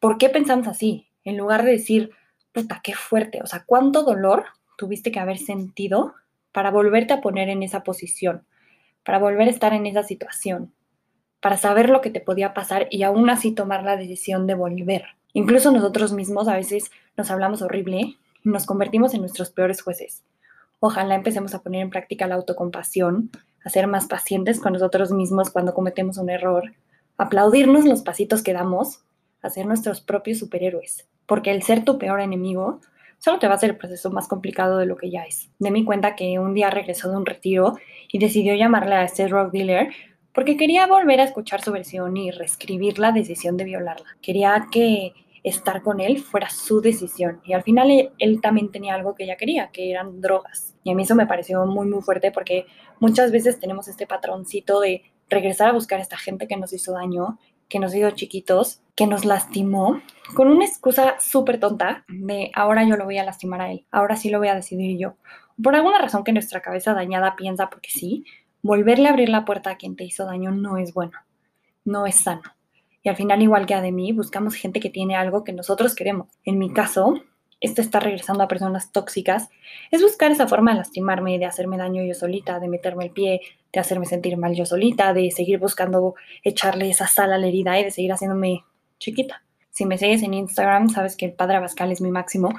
¿por 0.00 0.18
qué 0.18 0.28
pensamos 0.28 0.66
así? 0.66 1.08
En 1.24 1.36
lugar 1.36 1.62
de 1.62 1.72
decir, 1.72 2.10
puta, 2.52 2.80
qué 2.82 2.94
fuerte, 2.94 3.40
o 3.42 3.46
sea, 3.46 3.64
¿cuánto 3.66 4.02
dolor 4.02 4.44
tuviste 4.76 5.12
que 5.12 5.20
haber 5.20 5.38
sentido 5.38 6.14
para 6.52 6.70
volverte 6.70 7.14
a 7.14 7.20
poner 7.20 7.48
en 7.48 7.62
esa 7.62 7.82
posición, 7.82 8.44
para 9.04 9.18
volver 9.18 9.48
a 9.48 9.50
estar 9.50 9.72
en 9.72 9.86
esa 9.86 10.02
situación, 10.02 10.72
para 11.42 11.58
saber 11.58 11.90
lo 11.90 12.00
que 12.00 12.10
te 12.10 12.20
podía 12.20 12.54
pasar 12.54 12.86
y 12.90 13.02
aún 13.02 13.28
así 13.28 13.52
tomar 13.52 13.82
la 13.82 13.96
decisión 13.96 14.46
de 14.46 14.54
volver? 14.54 15.04
Incluso 15.34 15.72
nosotros 15.72 16.12
mismos 16.12 16.46
a 16.46 16.54
veces 16.54 16.90
nos 17.16 17.30
hablamos 17.30 17.60
horrible 17.62 18.16
y 18.44 18.48
nos 18.48 18.64
convertimos 18.64 19.12
en 19.12 19.20
nuestros 19.20 19.50
peores 19.50 19.82
jueces. 19.82 20.22
Ojalá 20.78 21.16
empecemos 21.16 21.54
a 21.54 21.62
poner 21.62 21.82
en 21.82 21.90
práctica 21.90 22.26
la 22.26 22.36
autocompasión, 22.36 23.30
a 23.64 23.70
ser 23.70 23.88
más 23.88 24.06
pacientes 24.06 24.60
con 24.60 24.72
nosotros 24.72 25.10
mismos 25.10 25.50
cuando 25.50 25.74
cometemos 25.74 26.16
un 26.16 26.30
error, 26.30 26.72
aplaudirnos 27.18 27.84
los 27.84 28.02
pasitos 28.02 28.42
que 28.42 28.52
damos, 28.52 29.00
a 29.42 29.50
ser 29.50 29.66
nuestros 29.66 30.00
propios 30.00 30.38
superhéroes, 30.38 31.08
porque 31.26 31.50
el 31.50 31.62
ser 31.62 31.84
tu 31.84 31.98
peor 31.98 32.20
enemigo 32.20 32.80
solo 33.18 33.38
te 33.38 33.48
va 33.48 33.54
a 33.54 33.56
hacer 33.56 33.70
el 33.70 33.76
proceso 33.76 34.10
más 34.10 34.28
complicado 34.28 34.78
de 34.78 34.86
lo 34.86 34.96
que 34.96 35.10
ya 35.10 35.22
es. 35.22 35.48
De 35.58 35.70
mi 35.70 35.84
cuenta 35.84 36.14
que 36.14 36.38
un 36.38 36.54
día 36.54 36.70
regresó 36.70 37.10
de 37.10 37.16
un 37.16 37.26
retiro 37.26 37.76
y 38.10 38.18
decidió 38.18 38.54
llamarle 38.54 38.94
a 38.96 39.04
este 39.04 39.28
rock 39.28 39.52
dealer 39.52 39.92
porque 40.34 40.56
quería 40.56 40.86
volver 40.86 41.20
a 41.20 41.24
escuchar 41.24 41.62
su 41.62 41.72
versión 41.72 42.16
y 42.16 42.30
reescribir 42.30 42.98
la 42.98 43.12
decisión 43.12 43.56
de 43.56 43.64
violarla. 43.64 44.16
Quería 44.20 44.68
que 44.70 45.12
estar 45.42 45.82
con 45.82 46.00
él 46.00 46.20
fuera 46.20 46.48
su 46.48 46.80
decisión. 46.80 47.40
Y 47.44 47.52
al 47.52 47.62
final 47.62 48.12
él, 48.18 48.40
también 48.40 48.70
tenía 48.70 48.94
algo 48.94 49.14
que 49.14 49.24
ella 49.24 49.36
quería, 49.36 49.70
que 49.72 49.90
eran 49.90 50.20
drogas. 50.20 50.76
Y 50.84 50.92
a 50.92 50.94
mí 50.94 51.02
eso 51.02 51.14
me 51.14 51.26
pareció 51.26 51.66
muy, 51.66 51.86
muy 51.86 52.02
fuerte 52.02 52.30
porque 52.30 52.66
muchas 53.00 53.32
veces 53.32 53.58
tenemos 53.58 53.88
este 53.88 54.06
patroncito 54.06 54.80
de 54.80 55.02
regresar 55.28 55.68
a 55.68 55.72
buscar 55.72 55.98
a 55.98 56.02
esta 56.02 56.16
gente 56.16 56.46
que 56.46 56.56
nos 56.56 56.72
hizo 56.72 56.92
daño, 56.92 57.38
que 57.68 57.78
nos 57.78 57.94
hizo 57.94 58.10
chiquitos, 58.10 58.82
que 58.94 59.06
nos 59.06 59.24
lastimó, 59.24 60.02
con 60.34 60.48
una 60.48 60.64
excusa 60.64 61.16
súper 61.18 61.58
tonta 61.58 62.04
de 62.08 62.50
ahora 62.54 62.84
yo 62.84 62.96
lo 62.96 63.04
voy 63.04 63.18
a 63.18 63.24
lastimar 63.24 63.62
a 63.62 63.72
él, 63.72 63.86
ahora 63.90 64.16
sí 64.16 64.28
lo 64.28 64.38
voy 64.38 64.48
a 64.48 64.54
decidir 64.54 64.98
yo. 64.98 65.14
Por 65.62 65.74
alguna 65.74 65.98
razón 65.98 66.24
que 66.24 66.32
nuestra 66.32 66.60
cabeza 66.60 66.92
dañada 66.92 67.34
piensa 67.34 67.70
porque 67.70 67.88
sí, 67.90 68.24
volverle 68.62 69.08
a 69.08 69.10
abrir 69.10 69.28
la 69.28 69.44
puerta 69.44 69.70
a 69.70 69.76
quien 69.76 69.96
te 69.96 70.04
hizo 70.04 70.24
daño 70.24 70.50
no 70.50 70.78
es 70.78 70.94
bueno, 70.94 71.18
no 71.84 72.06
es 72.06 72.16
sano. 72.16 72.42
Y 73.02 73.08
al 73.08 73.16
final, 73.16 73.42
igual 73.42 73.66
que 73.66 73.74
a 73.74 73.80
de 73.80 73.90
mí, 73.90 74.12
buscamos 74.12 74.54
gente 74.54 74.78
que 74.78 74.90
tiene 74.90 75.16
algo 75.16 75.42
que 75.42 75.52
nosotros 75.52 75.94
queremos. 75.94 76.28
En 76.44 76.58
mi 76.58 76.72
caso, 76.72 77.20
esto 77.60 77.80
está 77.80 78.00
regresando 78.00 78.42
a 78.42 78.48
personas 78.48 78.92
tóxicas, 78.92 79.48
es 79.90 80.02
buscar 80.02 80.30
esa 80.32 80.48
forma 80.48 80.72
de 80.72 80.78
lastimarme, 80.78 81.38
de 81.38 81.46
hacerme 81.46 81.78
daño 81.78 82.02
yo 82.04 82.14
solita, 82.14 82.58
de 82.58 82.68
meterme 82.68 83.04
el 83.04 83.10
pie, 83.10 83.40
de 83.72 83.80
hacerme 83.80 84.06
sentir 84.06 84.36
mal 84.36 84.54
yo 84.54 84.66
solita, 84.66 85.12
de 85.12 85.30
seguir 85.30 85.58
buscando 85.58 86.14
echarle 86.42 86.90
esa 86.90 87.06
sal 87.06 87.32
a 87.32 87.38
la 87.38 87.46
herida 87.46 87.78
y 87.78 87.84
de 87.84 87.90
seguir 87.90 88.12
haciéndome 88.12 88.64
chiquita. 88.98 89.42
Si 89.70 89.86
me 89.86 89.96
sigues 89.96 90.22
en 90.22 90.34
Instagram, 90.34 90.90
sabes 90.90 91.16
que 91.16 91.24
el 91.24 91.32
padre 91.32 91.56
Abascal 91.56 91.90
es 91.92 92.00
mi 92.00 92.10
máximo 92.10 92.50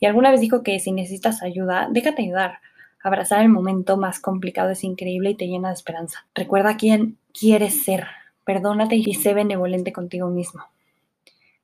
y 0.00 0.06
alguna 0.06 0.30
vez 0.30 0.40
dijo 0.40 0.62
que 0.62 0.78
si 0.78 0.90
necesitas 0.92 1.42
ayuda, 1.42 1.88
déjate 1.90 2.22
ayudar. 2.22 2.60
Abrazar 3.02 3.42
el 3.42 3.48
momento 3.48 3.96
más 3.96 4.20
complicado 4.20 4.70
es 4.70 4.84
increíble 4.84 5.30
y 5.30 5.34
te 5.34 5.48
llena 5.48 5.68
de 5.68 5.74
esperanza. 5.74 6.26
Recuerda 6.34 6.76
quién 6.76 7.18
quieres 7.32 7.84
ser, 7.84 8.06
Perdónate 8.44 8.96
y 8.96 9.14
sé 9.14 9.34
benevolente 9.34 9.92
contigo 9.92 10.28
mismo. 10.28 10.64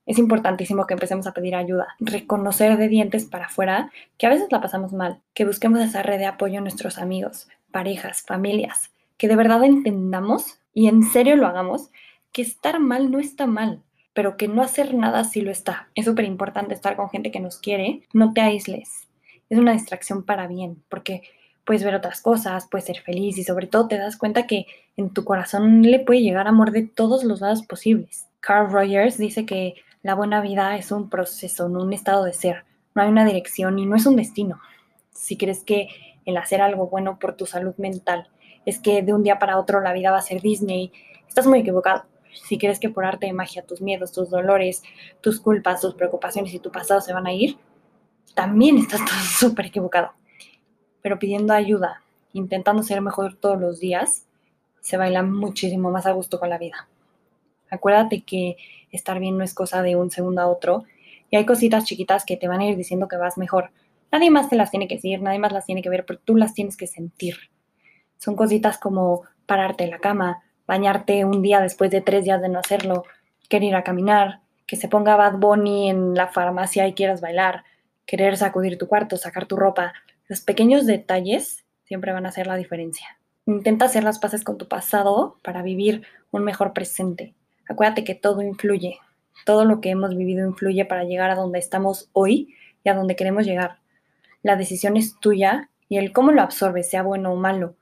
Es 0.05 0.17
importantísimo 0.17 0.87
que 0.87 0.93
empecemos 0.93 1.27
a 1.27 1.33
pedir 1.33 1.55
ayuda, 1.55 1.95
reconocer 1.99 2.77
de 2.77 2.87
dientes 2.87 3.25
para 3.25 3.45
afuera 3.45 3.91
que 4.17 4.25
a 4.25 4.29
veces 4.29 4.47
la 4.51 4.61
pasamos 4.61 4.93
mal, 4.93 5.19
que 5.33 5.45
busquemos 5.45 5.81
esa 5.81 6.01
red 6.01 6.17
de 6.17 6.25
apoyo 6.25 6.57
en 6.57 6.63
nuestros 6.63 6.97
amigos, 6.97 7.47
parejas, 7.71 8.23
familias, 8.23 8.91
que 9.17 9.27
de 9.27 9.35
verdad 9.35 9.63
entendamos 9.63 10.59
y 10.73 10.87
en 10.87 11.03
serio 11.03 11.35
lo 11.35 11.47
hagamos, 11.47 11.91
que 12.31 12.41
estar 12.41 12.79
mal 12.79 13.11
no 13.11 13.19
está 13.19 13.45
mal, 13.45 13.83
pero 14.13 14.35
que 14.37 14.47
no 14.47 14.63
hacer 14.63 14.95
nada 14.95 15.25
sí 15.25 15.41
lo 15.41 15.51
está. 15.51 15.89
Es 15.93 16.05
súper 16.05 16.25
importante 16.25 16.73
estar 16.73 16.95
con 16.95 17.09
gente 17.09 17.29
que 17.29 17.39
nos 17.39 17.57
quiere, 17.57 18.01
no 18.13 18.33
te 18.33 18.41
aísles. 18.41 19.08
Es 19.49 19.57
una 19.57 19.73
distracción 19.73 20.23
para 20.23 20.47
bien, 20.47 20.83
porque 20.89 21.23
puedes 21.65 21.83
ver 21.83 21.95
otras 21.95 22.21
cosas, 22.21 22.67
puedes 22.69 22.85
ser 22.85 22.99
feliz 23.01 23.37
y 23.37 23.43
sobre 23.43 23.67
todo 23.67 23.87
te 23.87 23.97
das 23.97 24.17
cuenta 24.17 24.47
que 24.47 24.65
en 24.97 25.11
tu 25.11 25.23
corazón 25.23 25.81
le 25.83 25.99
puede 25.99 26.21
llegar 26.21 26.47
amor 26.47 26.71
de 26.71 26.83
todos 26.83 27.23
los 27.23 27.41
lados 27.41 27.63
posibles. 27.63 28.27
Carl 28.39 28.71
Rogers 28.71 29.17
dice 29.17 29.45
que 29.45 29.75
la 30.01 30.15
buena 30.15 30.41
vida 30.41 30.77
es 30.77 30.91
un 30.91 31.09
proceso, 31.09 31.67
no 31.69 31.83
un 31.83 31.93
estado 31.93 32.23
de 32.23 32.33
ser. 32.33 32.63
No 32.95 33.01
hay 33.01 33.09
una 33.09 33.25
dirección 33.25 33.77
y 33.79 33.85
no 33.85 33.95
es 33.95 34.05
un 34.05 34.15
destino. 34.15 34.59
Si 35.11 35.37
crees 35.37 35.63
que 35.63 35.89
el 36.25 36.37
hacer 36.37 36.61
algo 36.61 36.87
bueno 36.87 37.19
por 37.19 37.35
tu 37.35 37.45
salud 37.45 37.75
mental 37.77 38.29
es 38.65 38.79
que 38.79 39.01
de 39.01 39.13
un 39.13 39.23
día 39.23 39.39
para 39.39 39.59
otro 39.59 39.81
la 39.81 39.93
vida 39.93 40.11
va 40.11 40.19
a 40.19 40.21
ser 40.21 40.41
Disney, 40.41 40.91
estás 41.27 41.47
muy 41.47 41.59
equivocado. 41.59 42.05
Si 42.31 42.57
crees 42.57 42.79
que 42.79 42.89
por 42.89 43.05
arte 43.05 43.25
de 43.25 43.33
magia 43.33 43.65
tus 43.65 43.81
miedos, 43.81 44.11
tus 44.11 44.29
dolores, 44.29 44.83
tus 45.21 45.39
culpas, 45.39 45.81
tus 45.81 45.95
preocupaciones 45.95 46.53
y 46.53 46.59
tu 46.59 46.71
pasado 46.71 47.01
se 47.01 47.13
van 47.13 47.27
a 47.27 47.33
ir, 47.33 47.57
también 48.33 48.77
estás 48.77 49.01
súper 49.39 49.67
equivocado 49.67 50.11
pero 51.01 51.19
pidiendo 51.19 51.53
ayuda, 51.53 52.01
intentando 52.33 52.83
ser 52.83 53.01
mejor 53.01 53.35
todos 53.35 53.59
los 53.59 53.79
días, 53.79 54.25
se 54.81 54.97
baila 54.97 55.23
muchísimo 55.23 55.91
más 55.91 56.05
a 56.05 56.11
gusto 56.11 56.39
con 56.39 56.49
la 56.49 56.57
vida. 56.57 56.87
Acuérdate 57.69 58.21
que 58.21 58.57
estar 58.91 59.19
bien 59.19 59.37
no 59.37 59.43
es 59.43 59.53
cosa 59.53 59.81
de 59.81 59.95
un 59.95 60.09
segundo 60.09 60.41
a 60.41 60.47
otro 60.47 60.85
y 61.29 61.37
hay 61.37 61.45
cositas 61.45 61.85
chiquitas 61.85 62.25
que 62.25 62.37
te 62.37 62.47
van 62.47 62.61
a 62.61 62.65
ir 62.65 62.75
diciendo 62.75 63.07
que 63.07 63.17
vas 63.17 63.37
mejor. 63.37 63.71
Nadie 64.11 64.31
más 64.31 64.49
te 64.49 64.55
las 64.55 64.71
tiene 64.71 64.87
que 64.87 64.95
decir, 64.95 65.21
nadie 65.21 65.39
más 65.39 65.51
las 65.51 65.65
tiene 65.65 65.83
que 65.83 65.89
ver, 65.89 66.05
pero 66.05 66.19
tú 66.19 66.35
las 66.35 66.53
tienes 66.53 66.75
que 66.75 66.87
sentir. 66.87 67.37
Son 68.17 68.35
cositas 68.35 68.79
como 68.79 69.23
pararte 69.45 69.83
en 69.83 69.91
la 69.91 69.99
cama, 69.99 70.41
bañarte 70.65 71.25
un 71.25 71.41
día 71.41 71.61
después 71.61 71.91
de 71.91 72.01
tres 72.01 72.25
días 72.25 72.41
de 72.41 72.49
no 72.49 72.59
hacerlo, 72.59 73.03
querer 73.47 73.69
ir 73.69 73.75
a 73.75 73.83
caminar, 73.83 74.41
que 74.65 74.75
se 74.75 74.87
ponga 74.87 75.15
Bad 75.15 75.37
Bunny 75.37 75.89
en 75.89 76.15
la 76.15 76.27
farmacia 76.27 76.87
y 76.87 76.93
quieras 76.93 77.21
bailar, 77.21 77.63
querer 78.09 78.37
sacudir 78.37 78.79
tu 78.79 78.87
cuarto, 78.87 79.17
sacar 79.17 79.45
tu 79.45 79.55
ropa, 79.55 79.93
los 80.27 80.41
pequeños 80.41 80.87
detalles 80.87 81.63
siempre 81.83 82.11
van 82.11 82.25
a 82.25 82.29
hacer 82.29 82.47
la 82.47 82.55
diferencia. 82.55 83.19
Intenta 83.45 83.85
hacer 83.85 84.03
las 84.03 84.17
paces 84.17 84.43
con 84.43 84.57
tu 84.57 84.67
pasado 84.67 85.37
para 85.43 85.61
vivir 85.61 86.01
un 86.31 86.43
mejor 86.43 86.73
presente. 86.73 87.35
Acuérdate 87.67 88.03
que 88.03 88.15
todo 88.15 88.41
influye. 88.41 88.97
Todo 89.45 89.63
lo 89.63 89.79
que 89.79 89.91
hemos 89.91 90.17
vivido 90.17 90.47
influye 90.47 90.85
para 90.85 91.03
llegar 91.03 91.29
a 91.29 91.35
donde 91.35 91.59
estamos 91.59 92.09
hoy 92.13 92.55
y 92.83 92.89
a 92.89 92.95
donde 92.95 93.15
queremos 93.15 93.45
llegar. 93.45 93.77
La 94.41 94.55
decisión 94.55 94.97
es 94.97 95.19
tuya 95.19 95.69
y 95.87 95.99
el 95.99 96.11
cómo 96.11 96.31
lo 96.31 96.41
absorbes, 96.41 96.89
sea 96.89 97.03
bueno 97.03 97.31
o 97.31 97.35
malo. 97.35 97.75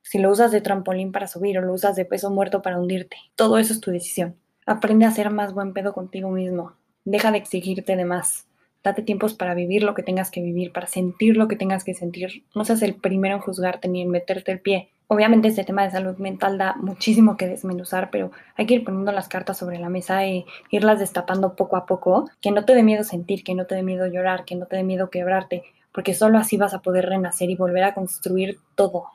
Si 0.00 0.18
lo 0.18 0.30
usas 0.30 0.50
de 0.50 0.62
trampolín 0.62 1.12
para 1.12 1.26
subir 1.26 1.58
o 1.58 1.60
lo 1.60 1.74
usas 1.74 1.94
de 1.94 2.06
peso 2.06 2.30
muerto 2.30 2.62
para 2.62 2.78
hundirte. 2.78 3.18
Todo 3.36 3.58
eso 3.58 3.74
es 3.74 3.80
tu 3.80 3.90
decisión. 3.90 4.34
Aprende 4.64 5.04
a 5.04 5.10
ser 5.10 5.28
más 5.28 5.52
buen 5.52 5.74
pedo 5.74 5.92
contigo 5.92 6.30
mismo. 6.30 6.72
Deja 7.04 7.30
de 7.30 7.36
exigirte 7.36 7.96
de 7.96 8.06
más. 8.06 8.46
Date 8.84 9.02
tiempos 9.02 9.32
para 9.32 9.54
vivir 9.54 9.82
lo 9.82 9.94
que 9.94 10.02
tengas 10.02 10.30
que 10.30 10.42
vivir, 10.42 10.70
para 10.70 10.86
sentir 10.86 11.38
lo 11.38 11.48
que 11.48 11.56
tengas 11.56 11.84
que 11.84 11.94
sentir. 11.94 12.44
No 12.54 12.66
seas 12.66 12.82
el 12.82 12.94
primero 12.94 13.34
en 13.34 13.40
juzgarte 13.40 13.88
ni 13.88 14.02
en 14.02 14.10
meterte 14.10 14.52
el 14.52 14.60
pie. 14.60 14.90
Obviamente 15.06 15.48
este 15.48 15.64
tema 15.64 15.84
de 15.84 15.90
salud 15.90 16.16
mental 16.18 16.58
da 16.58 16.76
muchísimo 16.76 17.36
que 17.38 17.46
desmenuzar, 17.46 18.10
pero 18.10 18.30
hay 18.56 18.66
que 18.66 18.74
ir 18.74 18.84
poniendo 18.84 19.10
las 19.10 19.28
cartas 19.28 19.56
sobre 19.56 19.78
la 19.78 19.88
mesa 19.88 20.26
e 20.26 20.44
irlas 20.70 20.98
destapando 20.98 21.56
poco 21.56 21.76
a 21.76 21.86
poco. 21.86 22.28
Que 22.42 22.50
no 22.50 22.66
te 22.66 22.74
dé 22.74 22.82
miedo 22.82 23.04
sentir, 23.04 23.42
que 23.42 23.54
no 23.54 23.66
te 23.66 23.74
dé 23.74 23.82
miedo 23.82 24.06
llorar, 24.06 24.44
que 24.44 24.54
no 24.54 24.66
te 24.66 24.76
dé 24.76 24.82
miedo 24.82 25.08
quebrarte, 25.08 25.62
porque 25.90 26.12
solo 26.12 26.38
así 26.38 26.56
vas 26.58 26.74
a 26.74 26.82
poder 26.82 27.06
renacer 27.06 27.48
y 27.48 27.56
volver 27.56 27.84
a 27.84 27.94
construir 27.94 28.58
todo. 28.74 29.06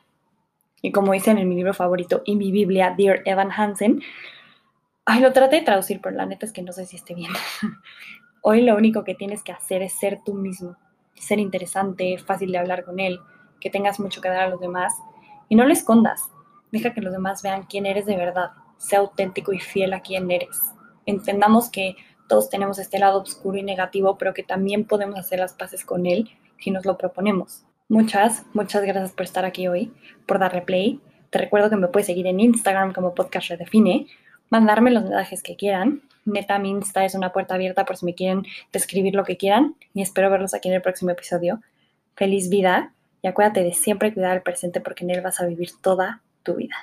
Y 0.81 0.91
como 0.91 1.13
dice 1.13 1.31
en 1.31 1.47
mi 1.47 1.55
libro 1.55 1.73
favorito 1.73 2.23
y 2.25 2.35
mi 2.35 2.51
Biblia, 2.51 2.95
Dear 2.97 3.21
Evan 3.25 3.51
Hansen, 3.51 4.01
ay, 5.05 5.21
lo 5.21 5.33
traté 5.33 5.57
de 5.57 5.61
traducir, 5.63 5.99
pero 6.01 6.15
la 6.15 6.25
neta 6.25 6.45
es 6.45 6.53
que 6.53 6.61
no 6.61 6.71
sé 6.71 6.85
si 6.85 6.95
esté 6.95 7.13
bien. 7.13 7.31
Hoy 8.41 8.61
lo 8.61 8.75
único 8.75 9.03
que 9.03 9.15
tienes 9.15 9.43
que 9.43 9.51
hacer 9.51 9.81
es 9.81 9.93
ser 9.99 10.19
tú 10.25 10.33
mismo, 10.33 10.77
ser 11.15 11.39
interesante, 11.39 12.17
fácil 12.17 12.51
de 12.51 12.57
hablar 12.57 12.85
con 12.85 12.99
él, 12.99 13.19
que 13.59 13.69
tengas 13.69 13.99
mucho 13.99 14.21
que 14.21 14.29
dar 14.29 14.43
a 14.43 14.49
los 14.49 14.61
demás 14.61 14.93
y 15.49 15.55
no 15.55 15.65
lo 15.65 15.73
escondas. 15.73 16.29
Deja 16.71 16.93
que 16.93 17.01
los 17.01 17.11
demás 17.11 17.41
vean 17.43 17.63
quién 17.63 17.85
eres 17.85 18.05
de 18.05 18.15
verdad, 18.15 18.51
sea 18.77 18.99
auténtico 18.99 19.51
y 19.51 19.59
fiel 19.59 19.93
a 19.93 20.01
quién 20.01 20.31
eres. 20.31 20.57
Entendamos 21.05 21.69
que 21.69 21.95
todos 22.29 22.49
tenemos 22.49 22.79
este 22.79 22.99
lado 22.99 23.21
oscuro 23.21 23.57
y 23.57 23.63
negativo, 23.63 24.17
pero 24.17 24.33
que 24.33 24.43
también 24.43 24.85
podemos 24.85 25.19
hacer 25.19 25.39
las 25.39 25.53
paces 25.53 25.83
con 25.83 26.05
él 26.05 26.29
si 26.59 26.71
nos 26.71 26.85
lo 26.85 26.97
proponemos. 26.97 27.65
Muchas, 27.89 28.45
muchas 28.53 28.83
gracias 28.83 29.11
por 29.11 29.23
estar 29.23 29.43
aquí 29.43 29.67
hoy, 29.67 29.91
por 30.27 30.39
darle 30.39 30.61
play. 30.61 31.01
Te 31.29 31.39
recuerdo 31.39 31.69
que 31.69 31.75
me 31.75 31.87
puedes 31.87 32.05
seguir 32.05 32.27
en 32.27 32.39
Instagram 32.39 32.93
como 32.93 33.15
Podcast 33.15 33.49
Redefine, 33.49 34.07
mandarme 34.49 34.91
los 34.91 35.03
mensajes 35.03 35.43
que 35.43 35.55
quieran 35.55 36.03
neta, 36.25 36.59
mi 36.59 36.77
es 36.77 37.15
una 37.15 37.31
puerta 37.31 37.55
abierta 37.55 37.85
por 37.85 37.97
si 37.97 38.05
me 38.05 38.15
quieren 38.15 38.45
describir 38.71 39.15
lo 39.15 39.23
que 39.23 39.37
quieran 39.37 39.75
y 39.93 40.01
espero 40.01 40.29
verlos 40.29 40.53
aquí 40.53 40.69
en 40.69 40.75
el 40.75 40.81
próximo 40.81 41.11
episodio. 41.11 41.61
Feliz 42.15 42.49
vida 42.49 42.93
y 43.21 43.27
acuérdate 43.27 43.63
de 43.63 43.73
siempre 43.73 44.13
cuidar 44.13 44.35
el 44.35 44.43
presente 44.43 44.81
porque 44.81 45.03
en 45.03 45.11
él 45.11 45.21
vas 45.21 45.39
a 45.39 45.45
vivir 45.45 45.71
toda 45.81 46.21
tu 46.43 46.55
vida. 46.55 46.75